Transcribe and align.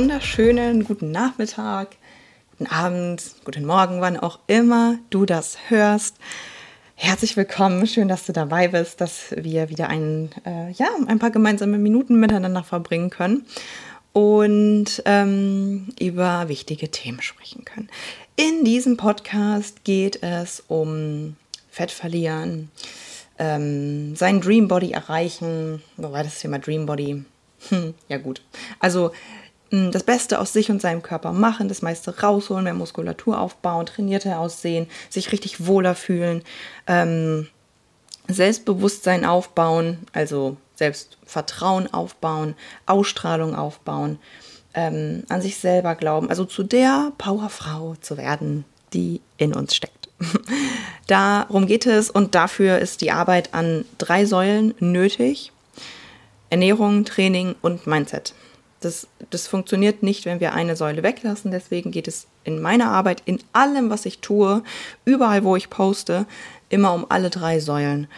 Wunderschönen 0.00 0.84
guten 0.84 1.10
Nachmittag, 1.10 1.88
guten 2.52 2.72
Abend, 2.72 3.22
guten 3.44 3.66
Morgen, 3.66 4.00
wann 4.00 4.16
auch 4.16 4.38
immer 4.46 4.98
du 5.10 5.26
das 5.26 5.58
hörst. 5.68 6.16
Herzlich 6.94 7.36
willkommen, 7.36 7.86
schön, 7.86 8.08
dass 8.08 8.24
du 8.24 8.32
dabei 8.32 8.68
bist, 8.68 9.02
dass 9.02 9.34
wir 9.36 9.68
wieder 9.68 9.90
ein, 9.90 10.30
äh, 10.46 10.70
ja, 10.70 10.86
ein 11.06 11.18
paar 11.18 11.30
gemeinsame 11.30 11.76
Minuten 11.76 12.18
miteinander 12.18 12.64
verbringen 12.64 13.10
können 13.10 13.44
und 14.14 15.02
ähm, 15.04 15.88
über 16.00 16.48
wichtige 16.48 16.90
Themen 16.90 17.20
sprechen 17.20 17.66
können. 17.66 17.90
In 18.36 18.64
diesem 18.64 18.96
Podcast 18.96 19.84
geht 19.84 20.22
es 20.22 20.64
um 20.66 21.36
Fett 21.70 21.90
verlieren, 21.90 22.70
ähm, 23.38 24.16
sein 24.16 24.40
Dream 24.40 24.66
Body 24.66 24.92
erreichen. 24.92 25.82
Wo 25.98 26.10
war 26.10 26.24
das 26.24 26.38
Thema 26.38 26.58
Dream 26.58 26.86
Body? 26.86 27.22
Hm, 27.68 27.92
ja 28.08 28.16
gut. 28.16 28.40
Also 28.78 29.12
das 29.70 30.02
Beste 30.02 30.40
aus 30.40 30.52
sich 30.52 30.70
und 30.70 30.82
seinem 30.82 31.02
Körper 31.02 31.32
machen, 31.32 31.68
das 31.68 31.82
meiste 31.82 32.20
rausholen, 32.20 32.64
mehr 32.64 32.74
Muskulatur 32.74 33.38
aufbauen, 33.40 33.86
trainierter 33.86 34.40
aussehen, 34.40 34.88
sich 35.08 35.30
richtig 35.30 35.66
wohler 35.66 35.94
fühlen, 35.94 36.42
ähm, 36.88 37.48
Selbstbewusstsein 38.26 39.24
aufbauen, 39.24 39.98
also 40.12 40.56
Selbstvertrauen 40.74 41.92
aufbauen, 41.92 42.54
Ausstrahlung 42.86 43.54
aufbauen, 43.54 44.18
ähm, 44.74 45.24
an 45.28 45.40
sich 45.40 45.58
selber 45.58 45.94
glauben, 45.94 46.28
also 46.28 46.44
zu 46.44 46.62
der 46.62 47.12
Powerfrau 47.18 47.96
zu 48.00 48.16
werden, 48.16 48.64
die 48.92 49.20
in 49.36 49.54
uns 49.54 49.76
steckt. 49.76 50.08
Darum 51.06 51.66
geht 51.66 51.86
es 51.86 52.10
und 52.10 52.34
dafür 52.34 52.78
ist 52.78 53.02
die 53.02 53.12
Arbeit 53.12 53.54
an 53.54 53.84
drei 53.98 54.26
Säulen 54.26 54.74
nötig. 54.80 55.52
Ernährung, 56.50 57.04
Training 57.04 57.54
und 57.62 57.86
Mindset. 57.86 58.34
Das, 58.80 59.06
das 59.28 59.46
funktioniert 59.46 60.02
nicht, 60.02 60.24
wenn 60.24 60.40
wir 60.40 60.54
eine 60.54 60.74
Säule 60.74 61.02
weglassen. 61.02 61.50
Deswegen 61.50 61.90
geht 61.90 62.08
es 62.08 62.26
in 62.44 62.60
meiner 62.60 62.90
Arbeit, 62.90 63.22
in 63.26 63.38
allem, 63.52 63.90
was 63.90 64.06
ich 64.06 64.20
tue, 64.20 64.62
überall, 65.04 65.44
wo 65.44 65.54
ich 65.56 65.70
poste, 65.70 66.26
immer 66.70 66.94
um 66.94 67.06
alle 67.08 67.30
drei 67.30 67.60
Säulen. 67.60 68.08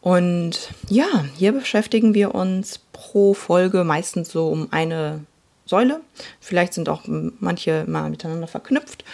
Und 0.00 0.70
ja, 0.88 1.24
hier 1.36 1.52
beschäftigen 1.52 2.14
wir 2.14 2.34
uns 2.34 2.80
pro 2.92 3.34
Folge 3.34 3.84
meistens 3.84 4.30
so 4.30 4.48
um 4.48 4.68
eine 4.72 5.24
Säule. 5.64 6.00
Vielleicht 6.40 6.74
sind 6.74 6.88
auch 6.88 7.02
manche 7.06 7.84
mal 7.88 8.08
miteinander 8.10 8.46
verknüpft. 8.46 9.04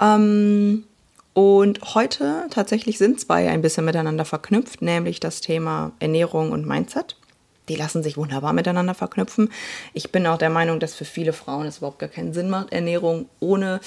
Ähm, 0.00 0.84
und 1.32 1.94
heute 1.94 2.46
tatsächlich 2.50 2.98
sind 2.98 3.20
zwei 3.20 3.48
ein 3.48 3.62
bisschen 3.62 3.84
miteinander 3.84 4.24
verknüpft, 4.24 4.82
nämlich 4.82 5.20
das 5.20 5.40
Thema 5.40 5.92
Ernährung 5.98 6.52
und 6.52 6.66
Mindset. 6.66 7.16
Die 7.68 7.76
lassen 7.76 8.02
sich 8.02 8.16
wunderbar 8.16 8.52
miteinander 8.52 8.94
verknüpfen. 8.94 9.50
Ich 9.92 10.12
bin 10.12 10.26
auch 10.26 10.38
der 10.38 10.50
Meinung, 10.50 10.80
dass 10.80 10.94
für 10.94 11.04
viele 11.04 11.32
Frauen 11.32 11.66
es 11.66 11.78
überhaupt 11.78 11.98
gar 11.98 12.08
keinen 12.08 12.32
Sinn 12.32 12.50
macht, 12.50 12.72
Ernährung 12.72 13.28
ohne 13.40 13.80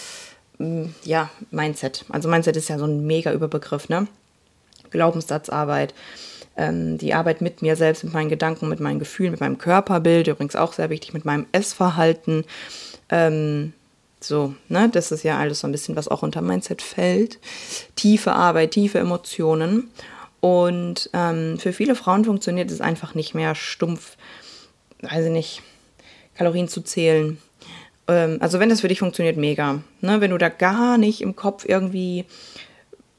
mm, 0.58 0.86
ja, 1.04 1.30
Mindset. 1.52 2.06
Also 2.10 2.30
Mindset 2.30 2.58
ist 2.58 2.70
ja 2.70 2.78
so 2.78 2.86
ein 2.86 3.06
mega 3.06 3.32
Überbegriff, 3.32 3.90
ne? 3.90 4.08
Glaubenssatzarbeit, 4.92 5.94
ähm, 6.58 6.98
die 6.98 7.14
Arbeit 7.14 7.42
mit 7.42 7.62
mir 7.62 7.76
selbst, 7.76 8.04
mit 8.04 8.14
meinen 8.14 8.30
Gedanken, 8.30 8.68
mit 8.68 8.80
meinen 8.80 9.00
Gefühlen, 9.00 9.32
mit 9.32 9.40
meinem 9.40 9.58
Körperbild, 9.58 10.28
übrigens 10.28 10.56
auch 10.56 10.74
sehr 10.74 10.90
wichtig, 10.90 11.14
mit 11.14 11.26
meinem 11.26 11.46
Essverhalten. 11.54 12.44
Ähm, 13.10 13.74
so, 14.24 14.54
ne, 14.70 14.88
das 14.90 15.12
ist 15.12 15.24
ja 15.24 15.40
alles 15.40 15.62
so 15.62 15.68
ein 15.68 15.72
bisschen, 15.72 15.96
was 15.96 16.08
auch 16.08 16.22
unter 16.22 16.42
Mindset 16.42 16.82
fällt. 16.82 17.40
Tiefe 17.96 18.34
Arbeit, 18.34 18.72
tiefe 18.72 19.00
Emotionen. 19.00 19.90
Und 20.42 21.10
ähm, 21.14 21.58
für 21.60 21.72
viele 21.72 21.96
Frauen 21.96 22.26
funktioniert 22.26 22.72
es 22.72 22.82
einfach 22.82 23.16
nicht 23.16 23.34
mehr 23.34 23.56
stumpf, 23.56 24.18
weiß 25.02 25.26
ich 25.26 25.32
nicht, 25.32 25.62
Kalorien 26.36 26.68
zu 26.68 26.82
zählen. 26.82 27.38
Ähm, 28.08 28.38
also 28.42 28.60
wenn 28.60 28.70
das 28.70 28.82
für 28.82 28.88
dich 28.88 29.00
funktioniert, 29.00 29.38
mega. 29.38 29.82
Ne? 30.02 30.20
Wenn 30.20 30.32
du 30.32 30.38
da 30.38 30.50
gar 30.50 30.98
nicht 30.98 31.22
im 31.22 31.36
Kopf 31.36 31.66
irgendwie 31.66 32.26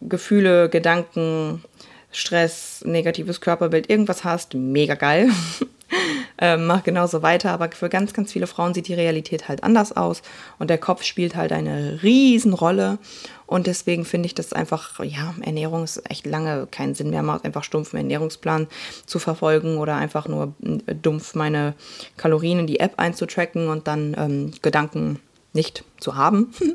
Gefühle, 0.00 0.68
Gedanken, 0.68 1.62
Stress, 2.10 2.82
negatives 2.84 3.40
Körperbild, 3.40 3.88
irgendwas 3.88 4.24
hast, 4.24 4.54
mega 4.54 4.94
geil. 4.94 5.30
ähm, 6.38 6.66
mach 6.66 6.82
genauso 6.82 7.22
weiter. 7.22 7.50
Aber 7.50 7.70
für 7.70 7.88
ganz, 7.88 8.12
ganz 8.12 8.32
viele 8.32 8.46
Frauen 8.46 8.74
sieht 8.74 8.88
die 8.88 8.94
Realität 8.94 9.48
halt 9.48 9.64
anders 9.64 9.96
aus 9.96 10.22
und 10.58 10.70
der 10.70 10.78
Kopf 10.78 11.02
spielt 11.02 11.36
halt 11.36 11.52
eine 11.52 12.02
Riesenrolle. 12.02 12.98
Und 13.46 13.66
deswegen 13.66 14.04
finde 14.04 14.26
ich 14.26 14.34
das 14.34 14.52
einfach, 14.52 15.04
ja, 15.04 15.34
Ernährung 15.42 15.84
ist 15.84 16.10
echt 16.10 16.24
lange 16.24 16.66
keinen 16.70 16.94
Sinn 16.94 17.10
mehr 17.10 17.22
macht, 17.22 17.44
einfach 17.44 17.64
stumpf 17.64 17.92
einen 17.92 18.04
Ernährungsplan 18.04 18.66
zu 19.04 19.18
verfolgen 19.18 19.76
oder 19.76 19.96
einfach 19.96 20.26
nur 20.26 20.54
äh, 20.62 20.94
dumpf 20.94 21.34
meine 21.34 21.74
Kalorien 22.16 22.60
in 22.60 22.66
die 22.66 22.80
App 22.80 22.94
einzutracken 22.96 23.68
und 23.68 23.86
dann 23.86 24.14
ähm, 24.16 24.52
Gedanken 24.62 25.20
nicht 25.52 25.84
zu 26.00 26.16
haben. 26.16 26.52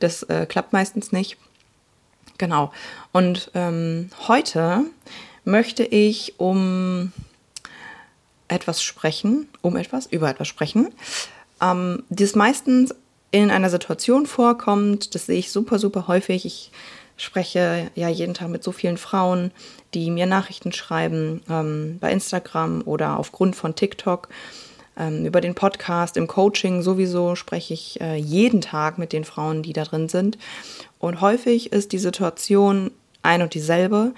Das 0.00 0.22
äh, 0.24 0.46
klappt 0.46 0.72
meistens 0.72 1.10
nicht. 1.10 1.38
Genau. 2.38 2.70
Und 3.12 3.50
ähm, 3.54 4.10
heute 4.28 4.84
möchte 5.44 5.82
ich 5.82 6.38
um 6.38 7.12
etwas 8.48 8.82
sprechen, 8.82 9.48
um 9.62 9.76
etwas, 9.76 10.06
über 10.06 10.28
etwas 10.28 10.48
sprechen, 10.48 10.88
ähm, 11.60 12.02
das 12.08 12.34
meistens 12.34 12.94
in 13.30 13.50
einer 13.50 13.70
Situation 13.70 14.26
vorkommt. 14.26 15.14
Das 15.14 15.26
sehe 15.26 15.38
ich 15.38 15.52
super, 15.52 15.78
super 15.78 16.08
häufig. 16.08 16.46
Ich 16.46 16.70
spreche 17.16 17.90
ja 17.94 18.08
jeden 18.08 18.34
Tag 18.34 18.48
mit 18.48 18.64
so 18.64 18.72
vielen 18.72 18.96
Frauen, 18.96 19.50
die 19.94 20.10
mir 20.10 20.26
Nachrichten 20.26 20.72
schreiben 20.72 21.42
ähm, 21.50 21.98
bei 22.00 22.12
Instagram 22.12 22.82
oder 22.84 23.18
aufgrund 23.18 23.56
von 23.56 23.74
TikTok. 23.74 24.28
Ähm, 24.96 25.26
über 25.26 25.40
den 25.40 25.54
Podcast, 25.54 26.16
im 26.16 26.26
Coaching 26.26 26.82
sowieso 26.82 27.34
spreche 27.34 27.74
ich 27.74 28.00
äh, 28.00 28.16
jeden 28.16 28.60
Tag 28.60 28.98
mit 28.98 29.12
den 29.12 29.24
Frauen, 29.24 29.62
die 29.62 29.72
da 29.72 29.84
drin 29.84 30.08
sind. 30.08 30.38
Und 30.98 31.20
häufig 31.20 31.72
ist 31.72 31.92
die 31.92 31.98
Situation 31.98 32.90
ein 33.22 33.42
und 33.42 33.54
dieselbe, 33.54 34.12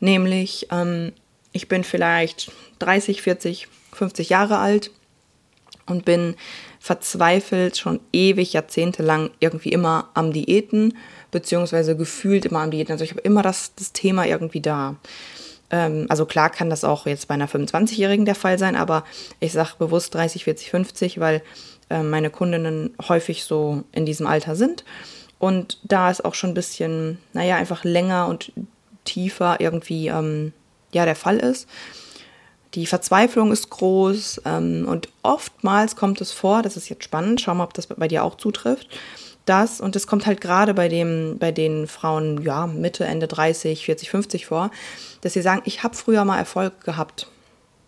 nämlich 0.00 0.68
ähm, 0.70 1.12
ich 1.54 1.68
bin 1.68 1.84
vielleicht 1.84 2.52
30, 2.80 3.22
40, 3.22 3.68
50 3.92 4.28
Jahre 4.28 4.58
alt 4.58 4.90
und 5.86 6.04
bin 6.04 6.34
verzweifelt 6.80 7.78
schon 7.78 8.00
ewig, 8.12 8.52
jahrzehntelang 8.52 9.30
irgendwie 9.40 9.70
immer 9.70 10.10
am 10.14 10.32
Diäten, 10.32 10.98
beziehungsweise 11.30 11.96
gefühlt 11.96 12.44
immer 12.44 12.60
am 12.60 12.70
Diäten. 12.70 12.92
Also 12.92 13.04
ich 13.04 13.12
habe 13.12 13.20
immer 13.20 13.42
das, 13.42 13.74
das 13.76 13.92
Thema 13.92 14.26
irgendwie 14.26 14.60
da. 14.60 14.96
Ähm, 15.70 16.06
also 16.08 16.26
klar 16.26 16.50
kann 16.50 16.70
das 16.70 16.84
auch 16.84 17.06
jetzt 17.06 17.28
bei 17.28 17.34
einer 17.34 17.48
25-Jährigen 17.48 18.24
der 18.24 18.34
Fall 18.34 18.58
sein, 18.58 18.74
aber 18.74 19.04
ich 19.38 19.52
sage 19.52 19.74
bewusst 19.78 20.12
30, 20.14 20.44
40, 20.44 20.70
50, 20.70 21.20
weil 21.20 21.40
äh, 21.88 22.02
meine 22.02 22.30
Kundinnen 22.30 22.94
häufig 23.08 23.44
so 23.44 23.84
in 23.92 24.06
diesem 24.06 24.26
Alter 24.26 24.56
sind. 24.56 24.84
Und 25.38 25.78
da 25.84 26.10
ist 26.10 26.24
auch 26.24 26.34
schon 26.34 26.50
ein 26.50 26.54
bisschen, 26.54 27.18
naja, 27.32 27.56
einfach 27.56 27.84
länger 27.84 28.26
und 28.26 28.52
tiefer 29.04 29.60
irgendwie 29.60 30.08
ähm, 30.08 30.52
ja 30.94 31.04
der 31.04 31.16
Fall 31.16 31.38
ist. 31.38 31.68
Die 32.74 32.86
Verzweiflung 32.86 33.52
ist 33.52 33.70
groß 33.70 34.42
ähm, 34.46 34.86
und 34.88 35.08
oftmals 35.22 35.94
kommt 35.94 36.20
es 36.20 36.32
vor, 36.32 36.62
das 36.62 36.76
ist 36.76 36.88
jetzt 36.88 37.04
spannend, 37.04 37.40
schau 37.40 37.54
mal, 37.54 37.64
ob 37.64 37.74
das 37.74 37.86
bei 37.86 38.08
dir 38.08 38.24
auch 38.24 38.36
zutrifft, 38.36 38.88
dass, 39.44 39.80
und 39.80 39.94
das 39.94 40.06
kommt 40.06 40.26
halt 40.26 40.40
gerade 40.40 40.74
bei, 40.74 40.88
bei 41.38 41.52
den 41.52 41.86
Frauen, 41.86 42.42
ja, 42.42 42.66
Mitte, 42.66 43.04
Ende 43.04 43.28
30, 43.28 43.84
40, 43.84 44.10
50 44.10 44.46
vor, 44.46 44.70
dass 45.20 45.34
sie 45.34 45.42
sagen, 45.42 45.62
ich 45.66 45.84
habe 45.84 45.94
früher 45.94 46.24
mal 46.24 46.38
Erfolg 46.38 46.82
gehabt 46.82 47.28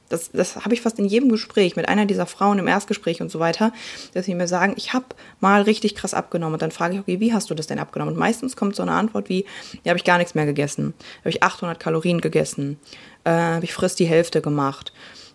das, 0.09 0.31
das 0.33 0.57
habe 0.57 0.75
ich 0.75 0.81
fast 0.81 0.99
in 0.99 1.05
jedem 1.05 1.31
Gespräch 1.31 1.77
mit 1.77 1.89
einer 1.89 2.07
dieser 2.07 2.27
Frauen 2.27 2.59
im 2.59 2.69
Erstgespräch 2.69 3.21
und 3.21 3.31
so 3.31 3.39
weiter, 3.41 3.73
dass 4.15 4.27
sie 4.27 4.35
mir 4.35 4.49
sagen, 4.49 4.75
ich 4.77 4.93
habe 4.93 5.07
mal 5.41 5.63
richtig 5.63 5.95
krass 5.95 6.15
abgenommen. 6.15 6.55
Und 6.55 6.63
dann 6.63 6.71
frage 6.71 6.95
ich, 6.95 7.01
okay, 7.01 7.21
wie 7.21 7.33
hast 7.33 7.51
du 7.51 7.55
das 7.55 7.67
denn 7.67 7.79
abgenommen? 7.79 8.15
Und 8.15 8.21
meistens 8.21 8.57
kommt 8.57 8.77
so 8.77 8.83
eine 8.83 8.93
Antwort 8.93 9.29
wie, 9.29 9.45
ja, 9.85 9.91
habe 9.91 9.99
ich 9.99 10.05
gar 10.05 10.19
nichts 10.19 10.35
mehr 10.35 10.47
gegessen. 10.47 10.95
Habe 11.21 11.31
ich 11.31 11.43
800 11.43 11.81
Kalorien 11.81 12.21
gegessen. 12.21 12.79
Äh, 13.25 13.31
habe 13.31 13.65
ich 13.65 13.75
friss 13.75 13.95
die 13.95 14.07
Hälfte 14.07 14.41
gemacht. 14.41 14.93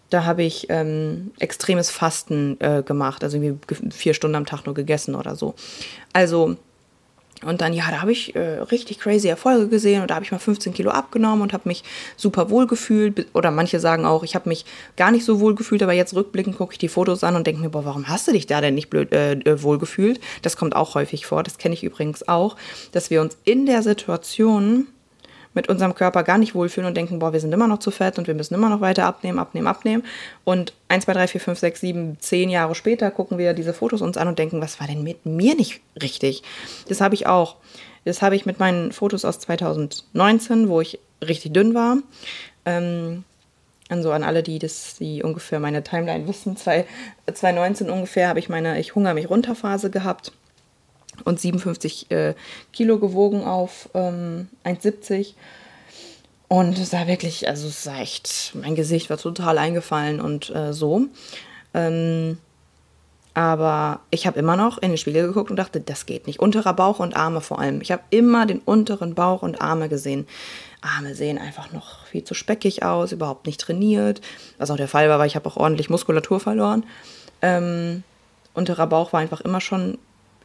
Da 0.10 0.26
habe 0.26 0.44
ich 0.44 0.68
ähm, 0.70 1.32
extremes 1.40 1.90
Fasten 1.90 2.60
äh, 2.60 2.84
gemacht, 2.84 3.24
also 3.24 3.38
irgendwie 3.38 3.90
vier 3.92 4.14
Stunden 4.14 4.36
am 4.36 4.46
Tag 4.46 4.66
nur 4.66 4.76
gegessen 4.76 5.16
oder 5.16 5.38
so. 5.38 5.56
Also 6.12 6.58
Und 7.44 7.62
dann, 7.62 7.74
ja, 7.74 7.86
da 7.90 8.02
habe 8.02 8.12
ich 8.12 8.36
äh, 8.36 8.60
richtig 8.60 9.00
crazy 9.00 9.28
Erfolge 9.28 9.68
gesehen 9.68 10.02
und 10.02 10.12
da 10.12 10.16
habe 10.16 10.26
ich 10.26 10.32
mal 10.32 10.38
15 10.38 10.74
Kilo 10.74 10.92
abgenommen 10.92 11.42
und 11.42 11.54
habe 11.54 11.68
mich 11.68 11.84
super 12.16 12.50
wohl 12.50 12.68
gefühlt. 12.68 13.28
Oder 13.34 13.52
manche 13.52 13.80
sagen 13.80 14.06
auch, 14.06 14.24
ich 14.24 14.36
habe 14.36 14.50
mich 14.50 14.66
gar 14.96 15.12
nicht 15.12 15.26
so 15.26 15.40
wohl 15.40 15.56
gefühlt, 15.56 15.82
aber 15.82 15.94
jetzt 15.94 16.14
rückblickend 16.14 16.58
gucke 16.58 16.74
ich 16.74 16.80
die 16.80 16.88
Fotos 16.88 17.24
an 17.24 17.36
und 17.36 17.48
denke 17.48 17.62
mir, 17.62 17.70
boah, 17.70 17.86
warum 17.86 18.08
hast 18.08 18.28
du 18.28 18.32
dich 18.32 18.46
da 18.46 18.62
denn 18.62 18.76
nicht 18.76 18.90
blöd, 18.90 19.12
äh, 19.12 19.34
äh 19.34 19.64
wohl 19.64 19.80
gefühlt? 19.80 20.20
Das 20.42 20.56
kommt 20.56 20.76
auch 20.76 20.96
häufig 20.96 21.26
vor, 21.26 21.44
das 21.44 21.58
kenne 21.58 21.74
ich 21.74 21.84
übrigens 21.84 22.28
auch, 22.28 22.56
dass 22.92 23.10
wir 23.10 23.22
uns 23.22 23.38
in 23.44 23.66
der 23.66 23.82
Situation 23.82 24.88
mit 25.54 25.68
unserem 25.68 25.96
Körper 25.96 26.24
gar 26.24 26.38
nicht 26.38 26.56
wohlfühlen 26.56 26.88
und 26.88 26.96
denken, 26.96 27.20
boah, 27.20 27.34
wir 27.34 27.40
sind 27.40 27.54
immer 27.54 27.68
noch 27.68 27.80
zu 27.80 27.92
fett 27.92 28.18
und 28.18 28.28
wir 28.28 28.34
müssen 28.34 28.54
immer 28.54 28.70
noch 28.70 28.82
weiter 28.82 29.06
abnehmen, 29.06 29.40
abnehmen, 29.40 29.68
abnehmen. 29.68 30.04
Und 30.44 30.74
1, 30.88 31.06
2, 31.06 31.14
3, 31.14 31.28
4, 31.28 31.42
5, 31.42 31.60
6, 31.60 31.82
7, 31.82 32.18
10 32.20 32.50
Jahre 32.50 32.76
später 32.76 33.12
gucken 33.12 33.38
wir 33.38 33.54
diese 33.54 33.74
Fotos 33.74 34.02
uns 34.02 34.18
an 34.18 34.28
und 34.28 34.40
denken, 34.40 34.62
was 34.62 34.80
war 34.80 34.88
denn 34.88 35.04
mit 35.04 35.26
mir 35.26 35.56
nicht 35.56 35.82
richtig? 36.02 36.44
Das 36.88 37.02
habe 37.02 37.16
ich 37.16 37.28
auch. 37.28 37.58
Das 38.06 38.22
habe 38.22 38.36
ich 38.36 38.46
mit 38.46 38.60
meinen 38.60 38.92
Fotos 38.92 39.26
aus 39.26 39.40
2019, 39.40 40.70
wo 40.70 40.82
ich 40.82 41.00
richtig 41.22 41.54
dünn 41.54 41.74
war. 41.74 41.98
Ähm, 42.66 43.24
also 43.90 44.12
an 44.12 44.24
alle, 44.24 44.42
die 44.42 44.58
das, 44.58 44.96
die 45.00 45.22
ungefähr 45.22 45.60
meine 45.60 45.84
Timeline 45.84 46.28
wissen, 46.28 46.56
2019 46.56 47.90
ungefähr 47.90 48.30
habe 48.30 48.40
ich 48.40 48.48
meine 48.48 48.80
Ich 48.80 48.96
hunger 48.96 49.14
mich 49.14 49.30
runter 49.30 49.54
Phase 49.54 49.90
gehabt 49.90 50.32
und 51.26 51.40
57 51.40 52.12
äh, 52.12 52.34
Kilo 52.74 53.00
gewogen 53.00 53.44
auf 53.44 53.90
ähm, 53.94 54.50
1,70. 54.66 55.34
Und 56.48 56.78
es 56.78 56.90
sah 56.90 57.08
wirklich, 57.08 57.48
also 57.48 57.68
es 57.70 57.84
sah 57.84 58.00
echt, 58.00 58.54
mein 58.56 58.76
Gesicht 58.76 59.10
war 59.10 59.18
total 59.18 59.58
eingefallen 59.58 60.20
und 60.20 60.50
äh, 60.50 60.74
so. 60.74 61.06
Ähm, 61.74 62.38
aber 63.34 64.02
ich 64.10 64.28
habe 64.28 64.40
immer 64.40 64.58
noch 64.58 64.78
in 64.78 64.90
den 64.90 64.98
Spiegel 64.98 65.26
geguckt 65.28 65.50
und 65.50 65.56
dachte, 65.56 65.80
das 65.80 66.06
geht 66.06 66.28
nicht. 66.28 66.40
Unterer 66.40 66.74
Bauch 66.74 67.00
und 67.00 67.16
Arme 67.16 67.40
vor 67.40 67.60
allem. 67.60 67.80
Ich 67.80 67.92
habe 67.92 68.04
immer 68.10 68.46
den 68.46 68.60
unteren 68.60 69.16
Bauch 69.16 69.42
und 69.42 69.62
Arme 69.62 69.88
gesehen. 69.88 70.28
Arme 70.82 71.16
sehen 71.16 71.38
einfach 71.38 71.72
noch 71.72 72.06
viel 72.08 72.26
zu 72.26 72.34
speckig 72.34 72.84
aus, 72.84 73.14
überhaupt 73.14 73.46
nicht 73.46 73.62
trainiert. 73.62 74.20
Was 74.58 74.70
auch 74.70 74.76
der 74.76 74.90
Fall 74.90 75.08
war, 75.08 75.20
weil 75.20 75.28
ich 75.28 75.38
habe 75.38 75.48
auch 75.48 75.56
ordentlich 75.56 75.90
Muskulatur 75.90 76.42
verloren. 76.42 76.84
Ähm, 77.42 78.04
unterer 78.54 78.88
Bauch 78.88 79.14
war 79.14 79.22
einfach 79.22 79.40
immer 79.40 79.62
schon 79.62 79.98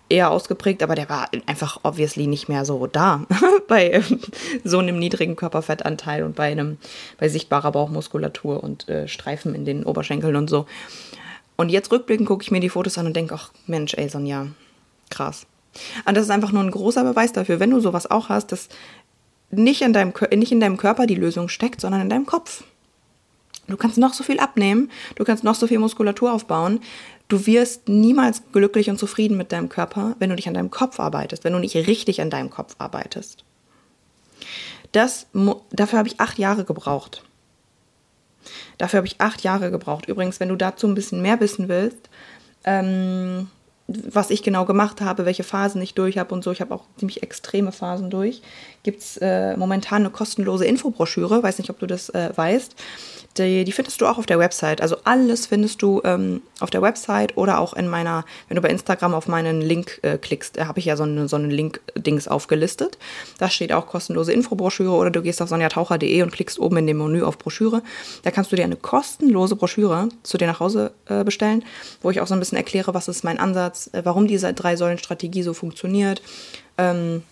eher 0.08 0.30
ausgeprägt, 0.30 0.82
aber 0.82 0.94
der 0.94 1.08
war 1.08 1.28
einfach 1.46 1.80
obviously 1.82 2.26
nicht 2.26 2.48
mehr 2.48 2.64
so 2.64 2.86
da 2.86 3.26
bei 3.68 3.90
ähm, 3.90 4.20
so 4.64 4.78
einem 4.78 4.98
niedrigen 4.98 5.36
Körperfettanteil 5.36 6.22
und 6.22 6.36
bei 6.36 6.50
einem 6.50 6.78
bei 7.18 7.28
sichtbarer 7.28 7.72
Bauchmuskulatur 7.72 8.62
und 8.62 8.88
äh, 8.88 9.08
Streifen 9.08 9.54
in 9.54 9.64
den 9.64 9.84
Oberschenkeln 9.84 10.36
und 10.36 10.48
so. 10.48 10.66
Und 11.56 11.70
jetzt 11.70 11.90
rückblickend 11.90 12.28
gucke 12.28 12.42
ich 12.42 12.50
mir 12.50 12.60
die 12.60 12.68
Fotos 12.68 12.98
an 12.98 13.06
und 13.06 13.16
denke, 13.16 13.34
ach 13.34 13.50
Mensch, 13.66 13.94
ey 13.94 14.08
Sonja, 14.08 14.46
krass. 15.10 15.46
Und 16.04 16.16
das 16.16 16.24
ist 16.24 16.30
einfach 16.30 16.52
nur 16.52 16.62
ein 16.62 16.70
großer 16.70 17.04
Beweis 17.04 17.32
dafür, 17.32 17.60
wenn 17.60 17.70
du 17.70 17.80
sowas 17.80 18.10
auch 18.10 18.28
hast, 18.28 18.52
dass 18.52 18.68
nicht 19.50 19.82
in 19.82 19.92
deinem, 19.92 20.12
nicht 20.34 20.52
in 20.52 20.60
deinem 20.60 20.76
Körper 20.76 21.06
die 21.06 21.14
Lösung 21.14 21.48
steckt, 21.48 21.80
sondern 21.80 22.00
in 22.00 22.08
deinem 22.08 22.26
Kopf. 22.26 22.64
Du 23.68 23.76
kannst 23.76 23.98
noch 23.98 24.14
so 24.14 24.22
viel 24.22 24.38
abnehmen, 24.38 24.90
du 25.16 25.24
kannst 25.24 25.44
noch 25.44 25.54
so 25.54 25.66
viel 25.66 25.78
Muskulatur 25.78 26.32
aufbauen. 26.32 26.80
Du 27.28 27.46
wirst 27.46 27.88
niemals 27.88 28.42
glücklich 28.52 28.88
und 28.88 28.98
zufrieden 28.98 29.36
mit 29.36 29.50
deinem 29.50 29.68
Körper, 29.68 30.14
wenn 30.20 30.30
du 30.30 30.36
dich 30.36 30.46
an 30.46 30.54
deinem 30.54 30.70
Kopf 30.70 31.00
arbeitest, 31.00 31.42
wenn 31.42 31.52
du 31.52 31.58
nicht 31.58 31.74
richtig 31.74 32.20
an 32.20 32.30
deinem 32.30 32.50
Kopf 32.50 32.76
arbeitest. 32.78 33.44
Das, 34.92 35.26
dafür 35.72 35.98
habe 35.98 36.08
ich 36.08 36.20
acht 36.20 36.38
Jahre 36.38 36.64
gebraucht. 36.64 37.24
Dafür 38.78 38.98
habe 38.98 39.08
ich 39.08 39.20
acht 39.20 39.42
Jahre 39.42 39.70
gebraucht. 39.70 40.06
Übrigens, 40.08 40.38
wenn 40.38 40.48
du 40.48 40.56
dazu 40.56 40.86
ein 40.86 40.94
bisschen 40.94 41.20
mehr 41.20 41.40
wissen 41.40 41.68
willst, 41.68 42.08
ähm, 42.64 43.48
was 43.88 44.30
ich 44.30 44.42
genau 44.42 44.64
gemacht 44.64 45.00
habe, 45.00 45.26
welche 45.26 45.44
Phasen 45.44 45.80
ich 45.80 45.94
durch 45.94 46.18
habe 46.18 46.34
und 46.34 46.42
so, 46.42 46.50
ich 46.50 46.60
habe 46.60 46.74
auch 46.74 46.84
ziemlich 46.98 47.22
extreme 47.22 47.70
Phasen 47.70 48.10
durch, 48.10 48.42
gibt 48.82 49.00
es 49.00 49.16
äh, 49.18 49.56
momentan 49.56 50.02
eine 50.02 50.10
kostenlose 50.10 50.66
Infobroschüre, 50.66 51.42
weiß 51.42 51.58
nicht, 51.58 51.70
ob 51.70 51.78
du 51.78 51.86
das 51.86 52.08
äh, 52.10 52.30
weißt. 52.34 52.74
Die, 53.38 53.64
die, 53.64 53.72
findest 53.72 54.00
du 54.00 54.06
auch 54.06 54.18
auf 54.18 54.26
der 54.26 54.38
Website. 54.38 54.80
Also 54.80 54.96
alles 55.04 55.46
findest 55.46 55.82
du 55.82 56.00
ähm, 56.04 56.42
auf 56.60 56.70
der 56.70 56.82
Website 56.82 57.36
oder 57.36 57.58
auch 57.58 57.74
in 57.74 57.88
meiner, 57.88 58.24
wenn 58.48 58.56
du 58.56 58.62
bei 58.62 58.70
Instagram 58.70 59.14
auf 59.14 59.28
meinen 59.28 59.60
Link 59.60 60.00
äh, 60.02 60.18
klickst, 60.18 60.56
da 60.56 60.66
habe 60.66 60.78
ich 60.78 60.86
ja 60.86 60.96
so, 60.96 61.02
eine, 61.02 61.28
so 61.28 61.36
einen 61.36 61.50
Link-Dings 61.50 62.28
aufgelistet. 62.28 62.98
Da 63.38 63.50
steht 63.50 63.72
auch 63.72 63.86
kostenlose 63.86 64.32
Infobroschüre 64.32 64.94
oder 64.94 65.10
du 65.10 65.22
gehst 65.22 65.42
auf 65.42 65.48
sonjataucher.de 65.48 66.22
und 66.22 66.32
klickst 66.32 66.58
oben 66.58 66.78
in 66.78 66.86
dem 66.86 66.98
Menü 66.98 67.22
auf 67.22 67.38
Broschüre. 67.38 67.82
Da 68.22 68.30
kannst 68.30 68.52
du 68.52 68.56
dir 68.56 68.64
eine 68.64 68.76
kostenlose 68.76 69.56
Broschüre 69.56 70.08
zu 70.22 70.38
dir 70.38 70.46
nach 70.46 70.60
Hause 70.60 70.92
äh, 71.06 71.24
bestellen, 71.24 71.64
wo 72.02 72.10
ich 72.10 72.20
auch 72.20 72.26
so 72.26 72.34
ein 72.34 72.40
bisschen 72.40 72.58
erkläre, 72.58 72.94
was 72.94 73.08
ist 73.08 73.24
mein 73.24 73.38
Ansatz, 73.38 73.90
äh, 73.92 74.02
warum 74.04 74.26
diese 74.26 74.52
Drei-Säulen-Strategie 74.52 75.42
so 75.42 75.54
funktioniert. 75.54 76.22
Ähm, 76.78 77.22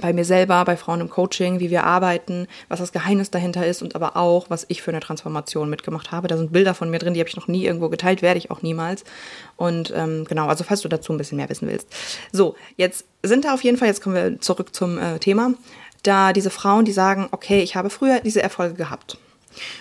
bei 0.00 0.12
mir 0.12 0.24
selber, 0.24 0.64
bei 0.64 0.76
Frauen 0.76 1.00
im 1.00 1.10
Coaching, 1.10 1.60
wie 1.60 1.70
wir 1.70 1.84
arbeiten, 1.84 2.46
was 2.68 2.80
das 2.80 2.92
Geheimnis 2.92 3.30
dahinter 3.30 3.66
ist 3.66 3.82
und 3.82 3.94
aber 3.94 4.16
auch, 4.16 4.50
was 4.50 4.66
ich 4.68 4.82
für 4.82 4.90
eine 4.90 5.00
Transformation 5.00 5.70
mitgemacht 5.70 6.12
habe. 6.12 6.28
Da 6.28 6.36
sind 6.36 6.52
Bilder 6.52 6.74
von 6.74 6.90
mir 6.90 6.98
drin, 6.98 7.14
die 7.14 7.20
habe 7.20 7.28
ich 7.28 7.36
noch 7.36 7.48
nie 7.48 7.64
irgendwo 7.64 7.88
geteilt, 7.88 8.22
werde 8.22 8.38
ich 8.38 8.50
auch 8.50 8.62
niemals. 8.62 9.04
Und 9.56 9.92
ähm, 9.94 10.24
genau, 10.24 10.46
also 10.46 10.64
falls 10.64 10.80
du 10.80 10.88
dazu 10.88 11.12
ein 11.12 11.18
bisschen 11.18 11.36
mehr 11.36 11.48
wissen 11.48 11.68
willst. 11.68 11.88
So, 12.32 12.56
jetzt 12.76 13.04
sind 13.22 13.44
da 13.44 13.54
auf 13.54 13.62
jeden 13.62 13.76
Fall, 13.76 13.88
jetzt 13.88 14.02
kommen 14.02 14.16
wir 14.16 14.40
zurück 14.40 14.74
zum 14.74 14.98
äh, 14.98 15.18
Thema, 15.18 15.54
da 16.02 16.32
diese 16.32 16.50
Frauen, 16.50 16.84
die 16.84 16.92
sagen, 16.92 17.28
okay, 17.30 17.60
ich 17.62 17.76
habe 17.76 17.90
früher 17.90 18.20
diese 18.20 18.42
Erfolge 18.42 18.74
gehabt. 18.74 19.18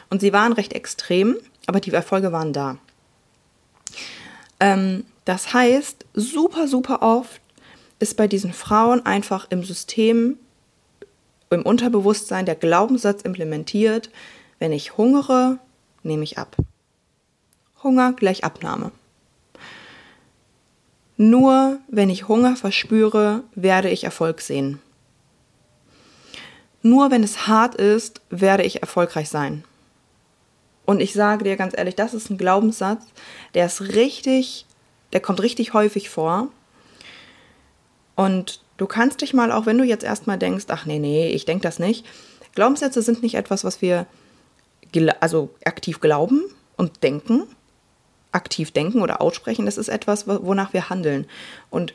Und 0.09 0.21
sie 0.21 0.33
waren 0.33 0.53
recht 0.53 0.73
extrem, 0.73 1.37
aber 1.65 1.79
die 1.79 1.91
Erfolge 1.91 2.31
waren 2.31 2.53
da. 2.53 2.77
Ähm, 4.59 5.05
das 5.25 5.53
heißt, 5.53 6.05
super, 6.13 6.67
super 6.67 7.01
oft 7.01 7.41
ist 8.03 8.17
bei 8.17 8.27
diesen 8.27 8.51
Frauen 8.51 9.05
einfach 9.05 9.47
im 9.49 9.63
System, 9.63 10.37
im 11.49 11.61
Unterbewusstsein 11.61 12.45
der 12.45 12.55
Glaubenssatz 12.55 13.21
implementiert, 13.21 14.09
wenn 14.59 14.73
ich 14.73 14.97
hungere, 14.97 15.57
nehme 16.03 16.25
ich 16.25 16.37
ab. 16.37 16.57
Hunger 17.81 18.11
gleich 18.11 18.43
Abnahme. 18.43 18.91
Nur 21.15 21.79
wenn 21.87 22.09
ich 22.09 22.27
Hunger 22.27 22.57
verspüre, 22.57 23.43
werde 23.55 23.89
ich 23.89 24.03
Erfolg 24.03 24.41
sehen. 24.41 24.81
Nur 26.81 27.09
wenn 27.09 27.23
es 27.23 27.47
hart 27.47 27.75
ist, 27.75 28.19
werde 28.29 28.63
ich 28.63 28.81
erfolgreich 28.81 29.29
sein. 29.29 29.63
Und 30.85 30.99
ich 30.99 31.13
sage 31.13 31.45
dir 31.45 31.55
ganz 31.55 31.73
ehrlich, 31.77 31.95
das 31.95 32.13
ist 32.13 32.29
ein 32.29 32.37
Glaubenssatz, 32.37 33.05
der 33.53 33.67
ist 33.67 33.79
richtig, 33.79 34.65
der 35.13 35.21
kommt 35.21 35.41
richtig 35.41 35.73
häufig 35.73 36.09
vor 36.09 36.49
und 38.15 38.61
du 38.77 38.85
kannst 38.87 39.21
dich 39.21 39.33
mal, 39.33 39.51
auch 39.51 39.65
wenn 39.65 39.77
du 39.77 39.83
jetzt 39.83 40.03
erstmal 40.03 40.37
denkst, 40.37 40.65
ach 40.69 40.85
nee, 40.85 40.99
nee, 40.99 41.27
ich 41.29 41.45
denke 41.45 41.63
das 41.63 41.79
nicht. 41.79 42.05
Glaubenssätze 42.55 43.01
sind 43.01 43.23
nicht 43.23 43.35
etwas, 43.35 43.63
was 43.63 43.81
wir 43.81 44.05
also 45.19 45.49
aktiv 45.65 45.99
glauben 46.01 46.43
und 46.77 47.01
denken, 47.01 47.43
aktiv 48.31 48.71
denken 48.71 49.01
oder 49.01 49.21
aussprechen. 49.21 49.65
Das 49.65 49.77
ist 49.77 49.87
etwas, 49.87 50.27
wonach 50.27 50.73
wir 50.73 50.89
handeln. 50.89 51.25
Und 51.69 51.93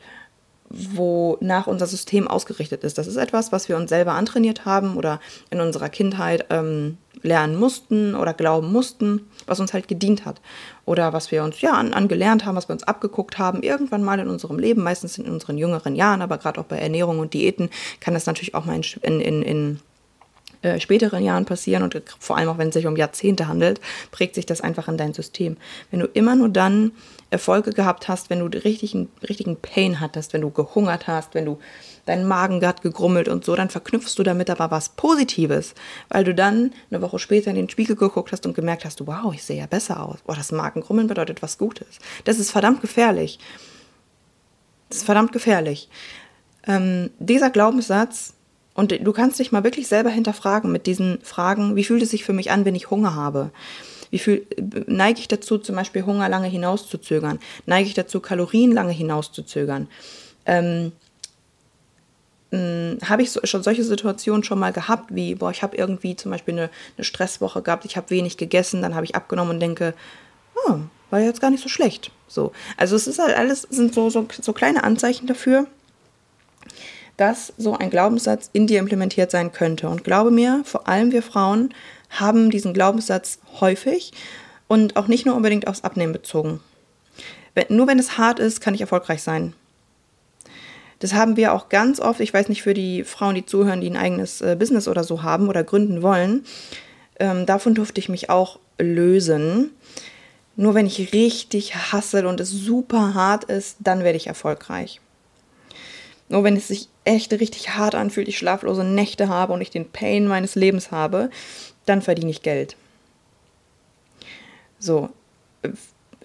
wonach 0.70 1.66
unser 1.66 1.86
System 1.86 2.28
ausgerichtet 2.28 2.84
ist. 2.84 2.98
Das 2.98 3.06
ist 3.06 3.16
etwas, 3.16 3.52
was 3.52 3.68
wir 3.68 3.76
uns 3.76 3.88
selber 3.88 4.12
antrainiert 4.12 4.64
haben 4.64 4.96
oder 4.96 5.20
in 5.50 5.60
unserer 5.60 5.88
Kindheit 5.88 6.46
ähm, 6.50 6.98
lernen 7.22 7.56
mussten 7.56 8.14
oder 8.14 8.34
glauben 8.34 8.70
mussten, 8.70 9.28
was 9.46 9.60
uns 9.60 9.72
halt 9.72 9.88
gedient 9.88 10.24
hat. 10.24 10.40
Oder 10.84 11.12
was 11.12 11.30
wir 11.30 11.42
uns 11.42 11.60
ja 11.60 11.72
an, 11.72 11.94
angelernt 11.94 12.44
haben, 12.44 12.56
was 12.56 12.68
wir 12.68 12.74
uns 12.74 12.84
abgeguckt 12.84 13.38
haben, 13.38 13.62
irgendwann 13.62 14.04
mal 14.04 14.18
in 14.18 14.28
unserem 14.28 14.58
Leben, 14.58 14.82
meistens 14.82 15.18
in 15.18 15.26
unseren 15.26 15.58
jüngeren 15.58 15.96
Jahren, 15.96 16.22
aber 16.22 16.38
gerade 16.38 16.60
auch 16.60 16.64
bei 16.64 16.78
Ernährung 16.78 17.18
und 17.18 17.34
Diäten 17.34 17.70
kann 18.00 18.14
das 18.14 18.26
natürlich 18.26 18.54
auch 18.54 18.64
mal 18.64 18.80
in, 19.02 19.20
in, 19.20 19.42
in 19.42 19.80
äh, 20.62 20.80
späteren 20.80 21.22
Jahren 21.22 21.44
passieren 21.44 21.82
und 21.82 22.02
vor 22.18 22.36
allem 22.36 22.48
auch 22.48 22.58
wenn 22.58 22.68
es 22.68 22.74
sich 22.74 22.86
um 22.86 22.96
Jahrzehnte 22.96 23.48
handelt, 23.48 23.80
prägt 24.10 24.34
sich 24.34 24.46
das 24.46 24.60
einfach 24.60 24.88
in 24.88 24.96
dein 24.96 25.14
System. 25.14 25.56
Wenn 25.90 26.00
du 26.00 26.06
immer 26.06 26.34
nur 26.34 26.48
dann 26.48 26.92
Erfolge 27.30 27.72
gehabt 27.72 28.08
hast, 28.08 28.30
wenn 28.30 28.38
du 28.38 28.46
richtigen, 28.46 29.08
richtigen 29.28 29.56
Pain 29.56 30.00
hattest, 30.00 30.32
wenn 30.32 30.40
du 30.40 30.50
gehungert 30.50 31.06
hast, 31.06 31.34
wenn 31.34 31.44
du 31.44 31.58
deinen 32.06 32.26
Magen 32.26 32.64
hat 32.66 32.82
gegrummelt 32.82 33.28
und 33.28 33.44
so, 33.44 33.54
dann 33.54 33.68
verknüpfst 33.68 34.14
du 34.16 34.22
damit 34.22 34.48
aber 34.50 34.70
was 34.70 34.88
Positives, 34.90 35.74
weil 36.08 36.24
du 36.24 36.34
dann 36.34 36.72
eine 36.90 37.02
Woche 37.02 37.18
später 37.18 37.50
in 37.50 37.56
den 37.56 37.68
Spiegel 37.68 37.96
geguckt 37.96 38.32
hast 38.32 38.46
und 38.46 38.54
gemerkt 38.54 38.84
hast, 38.84 39.06
wow, 39.06 39.32
ich 39.34 39.44
sehe 39.44 39.58
ja 39.58 39.66
besser 39.66 40.02
aus. 40.02 40.18
Boah, 40.26 40.34
das 40.34 40.52
Magengrummeln 40.52 41.06
bedeutet 41.06 41.42
was 41.42 41.58
Gutes. 41.58 41.98
Das 42.24 42.38
ist 42.38 42.50
verdammt 42.50 42.80
gefährlich. 42.80 43.38
Das 44.88 44.98
ist 44.98 45.04
verdammt 45.04 45.32
gefährlich. 45.32 45.90
Ähm, 46.66 47.10
dieser 47.18 47.50
Glaubenssatz 47.50 48.34
und 48.78 48.92
du 48.92 49.12
kannst 49.12 49.40
dich 49.40 49.50
mal 49.50 49.64
wirklich 49.64 49.88
selber 49.88 50.08
hinterfragen 50.08 50.70
mit 50.70 50.86
diesen 50.86 51.18
Fragen, 51.24 51.74
wie 51.74 51.82
fühlt 51.82 52.00
es 52.00 52.10
sich 52.10 52.22
für 52.22 52.32
mich 52.32 52.52
an, 52.52 52.64
wenn 52.64 52.76
ich 52.76 52.92
Hunger 52.92 53.16
habe? 53.16 53.50
Wie 54.10 54.20
viel 54.20 54.46
neige 54.86 55.18
ich 55.18 55.26
dazu, 55.26 55.58
zum 55.58 55.74
Beispiel 55.74 56.04
Hunger 56.04 56.28
lange 56.28 56.46
hinauszuzögern? 56.46 57.40
Neige 57.66 57.88
ich 57.88 57.94
dazu, 57.94 58.20
Kalorien 58.20 58.70
lange 58.70 58.92
hinauszuzögern? 58.92 59.88
Ähm, 60.46 60.92
hm, 62.52 62.98
habe 63.04 63.22
ich 63.22 63.32
so, 63.32 63.40
schon 63.42 63.64
solche 63.64 63.82
Situationen 63.82 64.44
schon 64.44 64.60
mal 64.60 64.72
gehabt, 64.72 65.12
wie, 65.12 65.34
boah, 65.34 65.50
ich 65.50 65.64
habe 65.64 65.76
irgendwie 65.76 66.14
zum 66.14 66.30
Beispiel 66.30 66.54
eine, 66.54 66.70
eine 66.96 67.04
Stresswoche 67.04 67.62
gehabt, 67.62 67.84
ich 67.84 67.96
habe 67.96 68.10
wenig 68.10 68.36
gegessen, 68.36 68.80
dann 68.80 68.94
habe 68.94 69.04
ich 69.04 69.16
abgenommen 69.16 69.54
und 69.54 69.60
denke, 69.60 69.92
oh, 70.68 70.76
war 71.10 71.18
jetzt 71.18 71.40
gar 71.40 71.50
nicht 71.50 71.64
so 71.64 71.68
schlecht. 71.68 72.12
So. 72.28 72.52
Also 72.76 72.94
es 72.94 73.08
ist 73.08 73.18
halt 73.18 73.36
alles, 73.36 73.62
sind 73.62 73.92
so, 73.92 74.08
so, 74.08 74.28
so 74.40 74.52
kleine 74.52 74.84
Anzeichen 74.84 75.26
dafür, 75.26 75.66
dass 77.18 77.52
so 77.58 77.76
ein 77.76 77.90
Glaubenssatz 77.90 78.48
in 78.54 78.66
dir 78.66 78.78
implementiert 78.78 79.30
sein 79.30 79.52
könnte. 79.52 79.88
Und 79.88 80.04
glaube 80.04 80.30
mir, 80.30 80.62
vor 80.64 80.88
allem 80.88 81.12
wir 81.12 81.22
Frauen 81.22 81.74
haben 82.08 82.50
diesen 82.50 82.72
Glaubenssatz 82.72 83.40
häufig 83.60 84.12
und 84.68 84.96
auch 84.96 85.08
nicht 85.08 85.26
nur 85.26 85.34
unbedingt 85.34 85.66
aufs 85.66 85.84
Abnehmen 85.84 86.14
bezogen. 86.14 86.60
Nur 87.68 87.88
wenn 87.88 87.98
es 87.98 88.16
hart 88.16 88.38
ist, 88.38 88.60
kann 88.60 88.74
ich 88.74 88.80
erfolgreich 88.80 89.22
sein. 89.22 89.52
Das 91.00 91.12
haben 91.12 91.36
wir 91.36 91.52
auch 91.52 91.68
ganz 91.68 92.00
oft. 92.00 92.20
Ich 92.20 92.32
weiß 92.32 92.48
nicht, 92.48 92.62
für 92.62 92.74
die 92.74 93.02
Frauen, 93.02 93.34
die 93.34 93.44
zuhören, 93.44 93.80
die 93.80 93.90
ein 93.90 93.96
eigenes 93.96 94.40
äh, 94.40 94.56
Business 94.58 94.88
oder 94.88 95.04
so 95.04 95.22
haben 95.22 95.48
oder 95.48 95.64
gründen 95.64 96.02
wollen. 96.02 96.44
Ähm, 97.18 97.46
davon 97.46 97.74
durfte 97.74 98.00
ich 98.00 98.08
mich 98.08 98.30
auch 98.30 98.58
lösen. 98.78 99.70
Nur 100.56 100.74
wenn 100.74 100.86
ich 100.86 101.12
richtig 101.12 101.74
hasse 101.74 102.26
und 102.26 102.40
es 102.40 102.50
super 102.50 103.14
hart 103.14 103.44
ist, 103.44 103.76
dann 103.80 104.02
werde 104.02 104.16
ich 104.16 104.26
erfolgreich. 104.26 105.00
Nur 106.28 106.44
wenn 106.44 106.56
es 106.56 106.68
sich 106.68 106.88
echt 107.08 107.32
richtig 107.32 107.70
hart 107.70 107.94
anfühlt, 107.94 108.28
ich 108.28 108.38
schlaflose 108.38 108.84
Nächte 108.84 109.28
habe 109.28 109.54
und 109.54 109.62
ich 109.62 109.70
den 109.70 109.90
Pain 109.90 110.26
meines 110.26 110.54
Lebens 110.54 110.90
habe, 110.90 111.30
dann 111.86 112.02
verdiene 112.02 112.30
ich 112.30 112.42
Geld. 112.42 112.76
So, 114.78 115.08